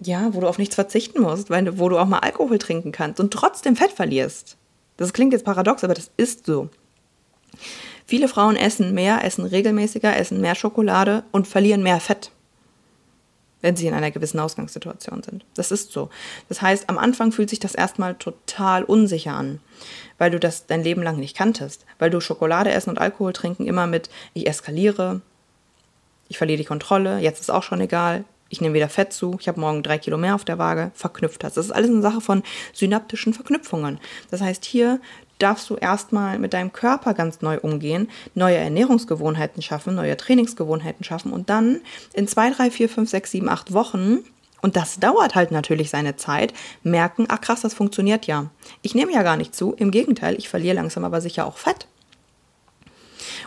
ja, 0.00 0.34
wo 0.34 0.40
du 0.40 0.48
auf 0.48 0.58
nichts 0.58 0.74
verzichten 0.74 1.20
musst, 1.20 1.50
weil, 1.50 1.78
wo 1.78 1.88
du 1.88 1.98
auch 1.98 2.06
mal 2.06 2.18
Alkohol 2.18 2.58
trinken 2.58 2.92
kannst 2.92 3.20
und 3.20 3.32
trotzdem 3.32 3.76
Fett 3.76 3.92
verlierst. 3.92 4.56
Das 4.96 5.12
klingt 5.12 5.32
jetzt 5.32 5.44
paradox, 5.44 5.84
aber 5.84 5.94
das 5.94 6.10
ist 6.16 6.46
so. 6.46 6.68
Viele 8.06 8.28
Frauen 8.28 8.56
essen 8.56 8.94
mehr, 8.94 9.24
essen 9.24 9.44
regelmäßiger, 9.44 10.16
essen 10.16 10.40
mehr 10.40 10.54
Schokolade 10.54 11.24
und 11.32 11.46
verlieren 11.46 11.82
mehr 11.82 12.00
Fett, 12.00 12.30
wenn 13.60 13.76
sie 13.76 13.86
in 13.86 13.94
einer 13.94 14.10
gewissen 14.10 14.40
Ausgangssituation 14.40 15.22
sind. 15.22 15.44
Das 15.54 15.70
ist 15.70 15.92
so. 15.92 16.10
Das 16.48 16.60
heißt, 16.60 16.88
am 16.88 16.98
Anfang 16.98 17.32
fühlt 17.32 17.50
sich 17.50 17.60
das 17.60 17.74
erstmal 17.74 18.14
total 18.16 18.84
unsicher 18.84 19.34
an, 19.34 19.60
weil 20.18 20.30
du 20.30 20.40
das 20.40 20.66
dein 20.66 20.82
Leben 20.82 21.02
lang 21.02 21.18
nicht 21.18 21.36
kanntest, 21.36 21.86
weil 21.98 22.10
du 22.10 22.20
Schokolade 22.20 22.72
essen 22.72 22.90
und 22.90 22.98
Alkohol 22.98 23.32
trinken 23.32 23.66
immer 23.66 23.86
mit 23.86 24.10
ich 24.34 24.46
eskaliere, 24.46 25.20
ich 26.28 26.38
verliere 26.38 26.58
die 26.58 26.64
Kontrolle, 26.64 27.18
jetzt 27.18 27.40
ist 27.40 27.50
auch 27.50 27.62
schon 27.62 27.80
egal, 27.80 28.24
ich 28.52 28.60
nehme 28.60 28.74
wieder 28.74 28.90
Fett 28.90 29.14
zu, 29.14 29.36
ich 29.40 29.48
habe 29.48 29.58
morgen 29.58 29.82
drei 29.82 29.96
Kilo 29.96 30.18
mehr 30.18 30.34
auf 30.34 30.44
der 30.44 30.58
Waage, 30.58 30.92
verknüpft 30.94 31.42
hast. 31.42 31.56
Das 31.56 31.64
ist 31.64 31.72
alles 31.72 31.90
eine 31.90 32.02
Sache 32.02 32.20
von 32.20 32.42
synaptischen 32.74 33.32
Verknüpfungen. 33.32 33.98
Das 34.30 34.42
heißt, 34.42 34.66
hier 34.66 35.00
darfst 35.38 35.70
du 35.70 35.76
erstmal 35.76 36.38
mit 36.38 36.52
deinem 36.52 36.72
Körper 36.72 37.14
ganz 37.14 37.40
neu 37.40 37.58
umgehen, 37.58 38.10
neue 38.34 38.56
Ernährungsgewohnheiten 38.56 39.62
schaffen, 39.62 39.94
neue 39.94 40.18
Trainingsgewohnheiten 40.18 41.02
schaffen 41.02 41.32
und 41.32 41.48
dann 41.48 41.80
in 42.12 42.28
zwei, 42.28 42.50
drei, 42.50 42.70
vier, 42.70 42.90
fünf, 42.90 43.08
sechs, 43.08 43.30
sieben, 43.30 43.48
acht 43.48 43.72
Wochen 43.72 44.18
und 44.60 44.76
das 44.76 45.00
dauert 45.00 45.34
halt 45.34 45.50
natürlich 45.50 45.88
seine 45.88 46.16
Zeit, 46.16 46.52
merken, 46.82 47.24
ach 47.28 47.40
krass, 47.40 47.62
das 47.62 47.72
funktioniert 47.72 48.26
ja. 48.26 48.50
Ich 48.82 48.94
nehme 48.94 49.12
ja 49.12 49.22
gar 49.22 49.38
nicht 49.38 49.56
zu, 49.56 49.72
im 49.72 49.90
Gegenteil, 49.90 50.36
ich 50.36 50.50
verliere 50.50 50.76
langsam 50.76 51.04
aber 51.04 51.22
sicher 51.22 51.46
auch 51.46 51.56
Fett. 51.56 51.88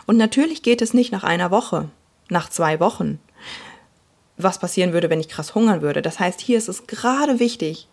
Und 0.04 0.16
natürlich 0.16 0.64
geht 0.64 0.82
es 0.82 0.94
nicht 0.94 1.12
nach 1.12 1.24
einer 1.24 1.52
Woche, 1.52 1.88
nach 2.28 2.50
zwei 2.50 2.80
Wochen, 2.80 3.20
was 4.36 4.58
passieren 4.58 4.92
würde, 4.92 5.10
wenn 5.10 5.20
ich 5.20 5.28
krass 5.28 5.54
hungern 5.54 5.82
würde. 5.82 6.02
Das 6.02 6.20
heißt, 6.20 6.40
hier 6.40 6.58
ist 6.58 6.68
es 6.68 6.86
gerade 6.86 7.40
wichtig, 7.40 7.88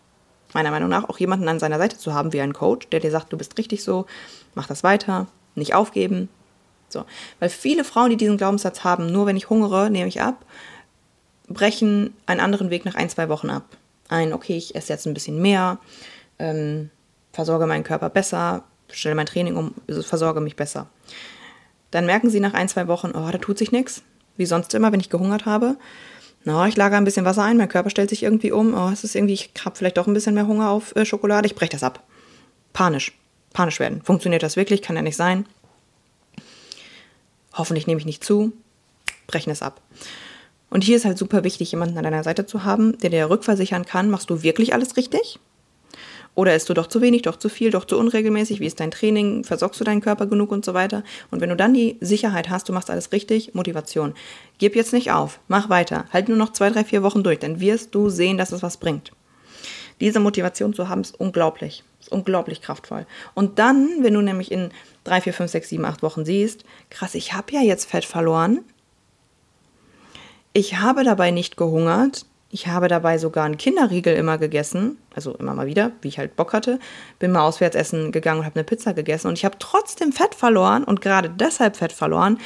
meiner 0.53 0.71
Meinung 0.71 0.89
nach, 0.89 1.10
auch 1.10 1.17
jemanden 1.17 1.47
an 1.47 1.60
seiner 1.60 1.77
Seite 1.77 1.97
zu 1.97 2.13
haben, 2.13 2.34
wie 2.34 2.41
einen 2.41 2.53
Coach, 2.53 2.88
der 2.89 2.99
dir 2.99 3.12
sagt, 3.12 3.32
du 3.32 3.38
bist 3.38 3.58
richtig 3.58 3.84
so, 3.84 4.06
mach 4.56 4.67
das 4.67 4.84
weiter, 4.84 5.27
nicht 5.56 5.73
aufgeben, 5.73 6.29
So, 6.93 7.06
weil 7.39 7.49
viele 7.49 7.84
Frauen, 7.84 8.12
die 8.12 8.17
diesen 8.17 8.38
Glaubenssatz 8.38 8.84
haben, 8.84 9.08
nur 9.12 9.25
wenn 9.25 9.36
ich 9.36 9.49
hungere, 9.49 9.89
nehme 9.89 10.08
ich 10.08 10.21
ab, 10.21 10.45
brechen 11.49 12.13
einen 12.25 12.39
anderen 12.39 12.69
Weg 12.69 12.86
nach 12.86 12.95
ein, 12.95 13.10
zwei 13.10 13.27
Wochen 13.27 13.49
ab. 13.49 13.65
Ein, 14.08 14.32
okay, 14.32 14.56
ich 14.56 14.75
esse 14.75 14.93
jetzt 14.93 15.08
ein 15.08 15.13
bisschen 15.13 15.41
mehr, 15.41 15.79
ähm, 16.39 16.89
versorge 17.34 17.65
meinen 17.65 17.84
Körper 17.84 18.10
besser, 18.10 18.63
stelle 18.91 19.15
mein 19.15 19.25
Training 19.25 19.58
um, 19.58 19.73
versorge 20.03 20.39
mich 20.39 20.56
besser. 20.56 20.88
Dann 21.91 22.06
merken 22.06 22.29
sie 22.29 22.39
nach 22.39 22.53
ein, 22.53 22.69
zwei 22.69 22.88
Wochen, 22.88 23.12
oh, 23.15 23.29
da 23.32 23.38
tut 23.39 23.58
sich 23.58 23.71
nichts, 23.71 24.03
wie 24.38 24.45
sonst 24.45 24.73
immer, 24.73 24.91
wenn 24.91 24.99
ich 24.99 25.10
gehungert 25.10 25.45
habe. 25.45 25.77
Na, 26.45 26.67
ich 26.67 26.75
lagere 26.75 26.97
ein 26.97 27.06
bisschen 27.06 27.25
Wasser 27.25 27.43
ein, 27.43 27.58
mein 27.58 27.69
Körper 27.69 27.89
stellt 27.89 28.10
sich 28.10 28.23
irgendwie 28.23 28.51
um, 28.51 28.73
oh, 28.73 28.89
es 28.89 29.03
ist 29.03 29.15
irgendwie, 29.15 29.34
ich 29.34 29.51
habe 29.63 29.75
vielleicht 29.77 29.97
doch 29.97 30.08
ein 30.08 30.13
bisschen 30.13 30.36
mehr 30.36 30.47
Hunger 30.47 30.69
auf 30.69 30.95
äh, 30.95 31.06
Schokolade, 31.06 31.45
ich 31.45 31.56
breche 31.56 31.71
das 31.71 31.84
ab. 31.84 32.03
Panisch, 32.73 33.13
panisch 33.53 33.79
werden. 33.79 34.01
Funktioniert 34.01 34.43
das 34.43 34.56
wirklich? 34.56 34.82
Kann 34.82 34.95
ja 34.95 35.01
nicht 35.01 35.15
sein. 35.15 35.45
Hoffentlich 37.53 37.88
nehme 37.88 37.99
ich 37.99 38.06
nicht 38.06 38.23
zu, 38.23 38.51
brechen 39.27 39.51
es 39.51 39.62
ab. 39.62 39.79
Und 40.69 40.84
hier 40.84 40.97
ist 40.97 41.06
halt 41.06 41.17
super 41.17 41.43
wichtig, 41.43 41.71
jemanden 41.71 41.97
an 41.97 42.03
deiner 42.03 42.23
Seite 42.23 42.45
zu 42.45 42.63
haben, 42.63 42.97
der 42.97 43.12
dir 43.12 43.29
rückversichern 43.29 43.86
kann, 43.86 44.10
machst 44.10 44.29
du 44.29 44.41
wirklich 44.41 44.73
alles 44.73 44.97
richtig? 44.97 45.39
Oder 46.36 46.56
isst 46.56 46.67
du 46.69 46.74
doch 46.74 46.88
zu 46.88 47.02
wenig, 47.02 47.22
doch 47.22 47.36
zu 47.36 47.48
viel, 47.48 47.69
doch 47.69 47.86
zu 47.86 47.98
unregelmäßig? 47.98 48.60
Wie 48.60 48.65
ist 48.65 48.80
dein 48.80 48.89
Training? 48.89 49.43
Versorgst 49.43 49.80
du 49.80 49.84
deinen 49.84 50.02
Körper 50.02 50.26
genug 50.26 50.52
und 50.52 50.65
so 50.65 50.74
weiter? 50.74 51.04
Und 51.30 51.41
wenn 51.41 51.50
du 51.50 51.56
dann 51.56 51.74
die 51.74 51.98
Sicherheit 52.02 52.50
hast, 52.50 52.67
du 52.67 52.74
machst 52.74 52.89
alles 52.89 53.12
richtig, 53.12 53.54
Motivation. 53.54 54.15
Gib 54.58 54.76
jetzt 54.76 54.93
nicht 54.93 55.12
auf, 55.12 55.39
mach 55.48 55.69
weiter. 55.69 56.06
Halt 56.12 56.30
nur 56.30 56.38
noch 56.38 56.52
zwei, 56.52 56.72
drei, 56.72 56.84
vier 56.84 57.04
Wochen 57.04 57.24
durch, 57.24 57.39
dann 57.39 57.60
wirst 57.60 57.93
du 57.93 58.10
sehen, 58.10 58.38
dass 58.38 58.52
es 58.52 58.63
was 58.63 58.78
bringt. 58.78 59.12
Diese 60.02 60.19
Motivation 60.19 60.74
zu 60.74 60.89
haben, 60.89 61.02
ist 61.02 61.19
unglaublich. 61.19 61.84
Ist 62.00 62.12
unglaublich 62.12 62.62
kraftvoll. 62.62 63.06
Und 63.36 63.60
dann, 63.60 63.89
wenn 64.02 64.15
du 64.15 64.22
nämlich 64.22 64.52
in 64.52 64.72
drei, 65.04 65.22
vier, 65.22 65.34
fünf, 65.34 65.52
sechs, 65.52 65.69
sieben, 65.69 65.86
acht 65.86 66.02
Wochen 66.02 66.26
siehst, 66.26 66.63
krass, 66.89 67.13
ich 67.13 67.34
habe 67.34 67.54
ja 67.54 67.62
jetzt 67.62 67.86
Fett 67.86 68.06
verloren. 68.06 68.62
Ich 70.52 70.78
habe 70.78 71.04
dabei 71.04 71.32
nicht 71.32 71.58
gehungert. 71.58 72.26
Ich 72.54 72.68
habe 72.68 72.88
dabei 72.88 73.18
sogar 73.18 73.46
einen 73.46 73.58
Kinderriegel 73.58 74.16
immer 74.16 74.38
gegessen, 74.38 75.00
also 75.16 75.34
immer 75.34 75.56
mal 75.56 75.66
wieder, 75.66 75.92
wie 76.02 76.10
ich 76.10 76.20
halt 76.20 76.36
Bock 76.36 76.54
hatte. 76.54 76.78
Bin 77.18 77.32
mal 77.32 77.42
auswärts 77.42 77.76
essen 77.76 78.12
gegangen 78.12 78.42
und 78.42 78.46
habe 78.46 78.58
eine 78.58 78.63
Pizza 78.63 78.94
gegessen 78.94 79.28
und 79.28 79.39
ich 79.39 79.44
habe 79.44 79.58
trotzdem 79.58 80.12
Fett 80.12 80.36
verloren 80.36 80.84
und 80.84 81.02
gerade 81.02 81.32
deshalb 81.32 81.78
Fett 81.78 81.92
verloren. 81.92 82.38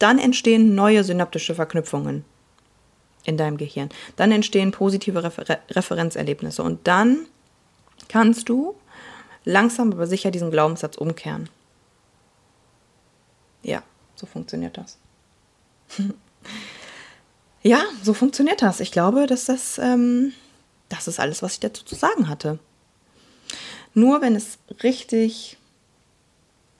Dann 0.00 0.18
entstehen 0.18 0.74
neue 0.74 1.04
synaptische 1.04 1.54
Verknüpfungen 1.54 2.24
in 3.22 3.36
deinem 3.36 3.56
Gehirn. 3.56 3.90
Dann 4.16 4.32
entstehen 4.32 4.72
positive 4.72 5.22
Refer 5.22 5.60
Referenzerlebnisse 5.70 6.60
und 6.64 6.88
dann 6.88 7.26
kannst 8.08 8.48
du 8.48 8.74
langsam 9.44 9.92
aber 9.92 10.08
sicher 10.08 10.32
diesen 10.32 10.50
Glaubenssatz 10.50 10.96
umkehren. 10.96 11.48
Ja, 13.62 13.84
so 14.16 14.26
funktioniert 14.26 14.76
das. 14.76 14.98
ja, 17.62 17.84
so 18.02 18.14
funktioniert 18.14 18.62
das. 18.62 18.80
Ich 18.80 18.92
glaube, 18.92 19.26
dass 19.26 19.44
das, 19.44 19.78
ähm, 19.78 20.32
das 20.88 21.08
ist 21.08 21.20
alles, 21.20 21.42
was 21.42 21.54
ich 21.54 21.60
dazu 21.60 21.84
zu 21.84 21.94
sagen 21.94 22.28
hatte. 22.28 22.58
Nur 23.94 24.20
wenn 24.20 24.34
es 24.34 24.58
richtig 24.82 25.56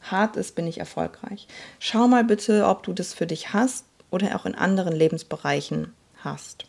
hart 0.03 0.37
ist, 0.37 0.55
bin 0.55 0.67
ich 0.67 0.79
erfolgreich. 0.79 1.47
Schau 1.79 2.09
mal 2.09 2.25
bitte, 2.25 2.67
ob 2.67 2.83
du 2.83 2.93
das 2.93 3.15
für 3.15 3.27
dich 3.27 3.53
hast 3.53 3.85
oder 4.11 4.35
auch 4.35 4.47
in 4.47 4.55
anderen 4.55 4.95
Lebensbereichen 4.95 5.93
hast. 6.19 6.67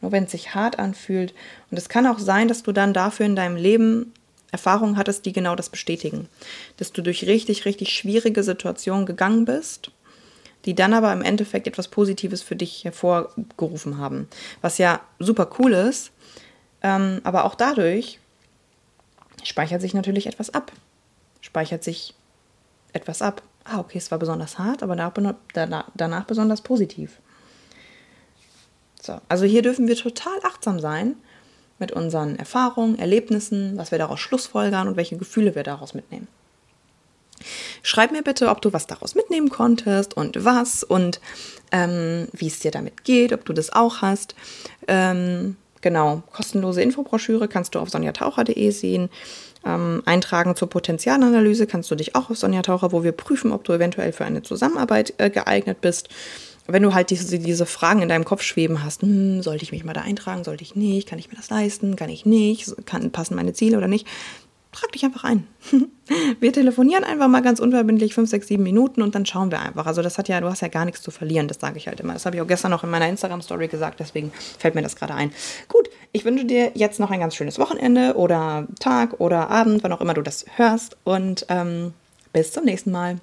Nur 0.00 0.12
wenn 0.12 0.24
es 0.24 0.32
sich 0.32 0.54
hart 0.54 0.78
anfühlt. 0.78 1.32
Und 1.70 1.78
es 1.78 1.88
kann 1.88 2.06
auch 2.06 2.18
sein, 2.18 2.48
dass 2.48 2.62
du 2.62 2.72
dann 2.72 2.92
dafür 2.92 3.26
in 3.26 3.36
deinem 3.36 3.56
Leben 3.56 4.12
Erfahrungen 4.52 4.96
hattest, 4.96 5.26
die 5.26 5.32
genau 5.32 5.56
das 5.56 5.70
bestätigen. 5.70 6.28
Dass 6.76 6.92
du 6.92 7.02
durch 7.02 7.26
richtig, 7.26 7.64
richtig 7.64 7.90
schwierige 7.94 8.42
Situationen 8.42 9.06
gegangen 9.06 9.44
bist, 9.46 9.90
die 10.64 10.74
dann 10.74 10.94
aber 10.94 11.12
im 11.12 11.22
Endeffekt 11.22 11.66
etwas 11.66 11.88
Positives 11.88 12.42
für 12.42 12.56
dich 12.56 12.84
hervorgerufen 12.84 13.98
haben. 13.98 14.28
Was 14.60 14.78
ja 14.78 15.00
super 15.18 15.50
cool 15.58 15.72
ist, 15.72 16.12
ähm, 16.82 17.20
aber 17.24 17.44
auch 17.44 17.54
dadurch 17.54 18.18
speichert 19.42 19.80
sich 19.80 19.94
natürlich 19.94 20.26
etwas 20.26 20.50
ab. 20.50 20.72
Speichert 21.40 21.84
sich 21.84 22.14
etwas 22.92 23.22
ab. 23.22 23.42
Ah, 23.64 23.78
okay, 23.80 23.98
es 23.98 24.10
war 24.10 24.18
besonders 24.18 24.58
hart, 24.58 24.82
aber 24.82 24.96
danach, 24.96 25.84
danach 25.94 26.24
besonders 26.24 26.60
positiv. 26.60 27.18
So, 29.00 29.20
also 29.28 29.44
hier 29.44 29.62
dürfen 29.62 29.86
wir 29.88 29.96
total 29.96 30.38
achtsam 30.44 30.80
sein 30.80 31.16
mit 31.78 31.92
unseren 31.92 32.36
Erfahrungen, 32.36 32.98
Erlebnissen, 32.98 33.76
was 33.76 33.90
wir 33.90 33.98
daraus 33.98 34.20
schlussfolgern 34.20 34.88
und 34.88 34.96
welche 34.96 35.18
Gefühle 35.18 35.54
wir 35.54 35.62
daraus 35.62 35.92
mitnehmen. 35.92 36.28
Schreib 37.82 38.12
mir 38.12 38.22
bitte, 38.22 38.48
ob 38.48 38.60
du 38.62 38.72
was 38.72 38.86
daraus 38.86 39.14
mitnehmen 39.14 39.50
konntest 39.50 40.16
und 40.16 40.44
was 40.44 40.84
und 40.84 41.20
ähm, 41.72 42.28
wie 42.32 42.46
es 42.46 42.60
dir 42.60 42.70
damit 42.70 43.04
geht, 43.04 43.32
ob 43.32 43.44
du 43.44 43.52
das 43.52 43.72
auch 43.72 44.02
hast. 44.02 44.34
Ähm, 44.88 45.56
genau, 45.80 46.22
kostenlose 46.32 46.82
Infobroschüre 46.82 47.48
kannst 47.48 47.74
du 47.74 47.78
auf 47.78 47.90
sonjataucher.de 47.90 48.70
sehen. 48.70 49.10
Ähm, 49.66 50.02
eintragen 50.04 50.56
zur 50.56 50.68
Potenzialanalyse 50.68 51.66
kannst 51.66 51.90
du 51.90 51.94
dich 51.94 52.14
auch 52.14 52.28
auf 52.28 52.36
Sonja 52.36 52.60
Taucher, 52.62 52.92
wo 52.92 53.02
wir 53.02 53.12
prüfen, 53.12 53.50
ob 53.50 53.64
du 53.64 53.72
eventuell 53.72 54.12
für 54.12 54.26
eine 54.26 54.42
Zusammenarbeit 54.42 55.14
äh, 55.18 55.30
geeignet 55.30 55.80
bist 55.80 56.10
wenn 56.66 56.82
du 56.82 56.94
halt 56.94 57.10
diese, 57.10 57.38
diese 57.38 57.66
Fragen 57.66 58.00
in 58.00 58.08
deinem 58.08 58.24
Kopf 58.24 58.42
schweben 58.42 58.82
hast, 58.82 59.02
hm, 59.02 59.42
sollte 59.42 59.64
ich 59.64 59.72
mich 59.72 59.84
mal 59.84 59.92
da 59.92 60.00
eintragen, 60.00 60.44
sollte 60.44 60.62
ich 60.62 60.74
nicht, 60.74 61.08
kann 61.08 61.18
ich 61.18 61.30
mir 61.30 61.36
das 61.36 61.50
leisten, 61.50 61.96
kann 61.96 62.08
ich 62.08 62.24
nicht, 62.24 62.86
kann, 62.86 63.10
passen 63.10 63.34
meine 63.34 63.52
Ziele 63.52 63.76
oder 63.76 63.88
nicht, 63.88 64.06
trag 64.74 64.92
dich 64.92 65.04
einfach 65.04 65.24
ein. 65.24 65.46
wir 66.40 66.52
telefonieren 66.52 67.04
einfach 67.04 67.28
mal 67.28 67.42
ganz 67.42 67.60
unverbindlich, 67.60 68.14
fünf, 68.14 68.28
sechs, 68.28 68.48
sieben 68.48 68.62
Minuten 68.62 69.02
und 69.02 69.14
dann 69.14 69.24
schauen 69.24 69.50
wir 69.50 69.60
einfach. 69.60 69.86
Also 69.86 70.02
das 70.02 70.18
hat 70.18 70.28
ja, 70.28 70.40
du 70.40 70.48
hast 70.48 70.60
ja 70.60 70.68
gar 70.68 70.84
nichts 70.84 71.02
zu 71.02 71.10
verlieren, 71.10 71.48
das 71.48 71.60
sage 71.60 71.78
ich 71.78 71.88
halt 71.88 72.00
immer. 72.00 72.12
Das 72.12 72.26
habe 72.26 72.36
ich 72.36 72.42
auch 72.42 72.46
gestern 72.46 72.70
noch 72.70 72.84
in 72.84 72.90
meiner 72.90 73.08
Instagram-Story 73.08 73.68
gesagt, 73.68 74.00
deswegen 74.00 74.32
fällt 74.58 74.74
mir 74.74 74.82
das 74.82 74.96
gerade 74.96 75.14
ein. 75.14 75.32
Gut, 75.68 75.88
ich 76.12 76.24
wünsche 76.24 76.44
dir 76.44 76.72
jetzt 76.74 77.00
noch 77.00 77.10
ein 77.10 77.20
ganz 77.20 77.34
schönes 77.34 77.58
Wochenende 77.58 78.14
oder 78.16 78.66
Tag 78.80 79.20
oder 79.20 79.50
Abend, 79.50 79.82
wann 79.82 79.92
auch 79.92 80.00
immer 80.00 80.14
du 80.14 80.22
das 80.22 80.44
hörst 80.56 80.96
und 81.04 81.46
ähm, 81.48 81.94
bis 82.32 82.52
zum 82.52 82.64
nächsten 82.64 82.90
Mal. 82.90 83.18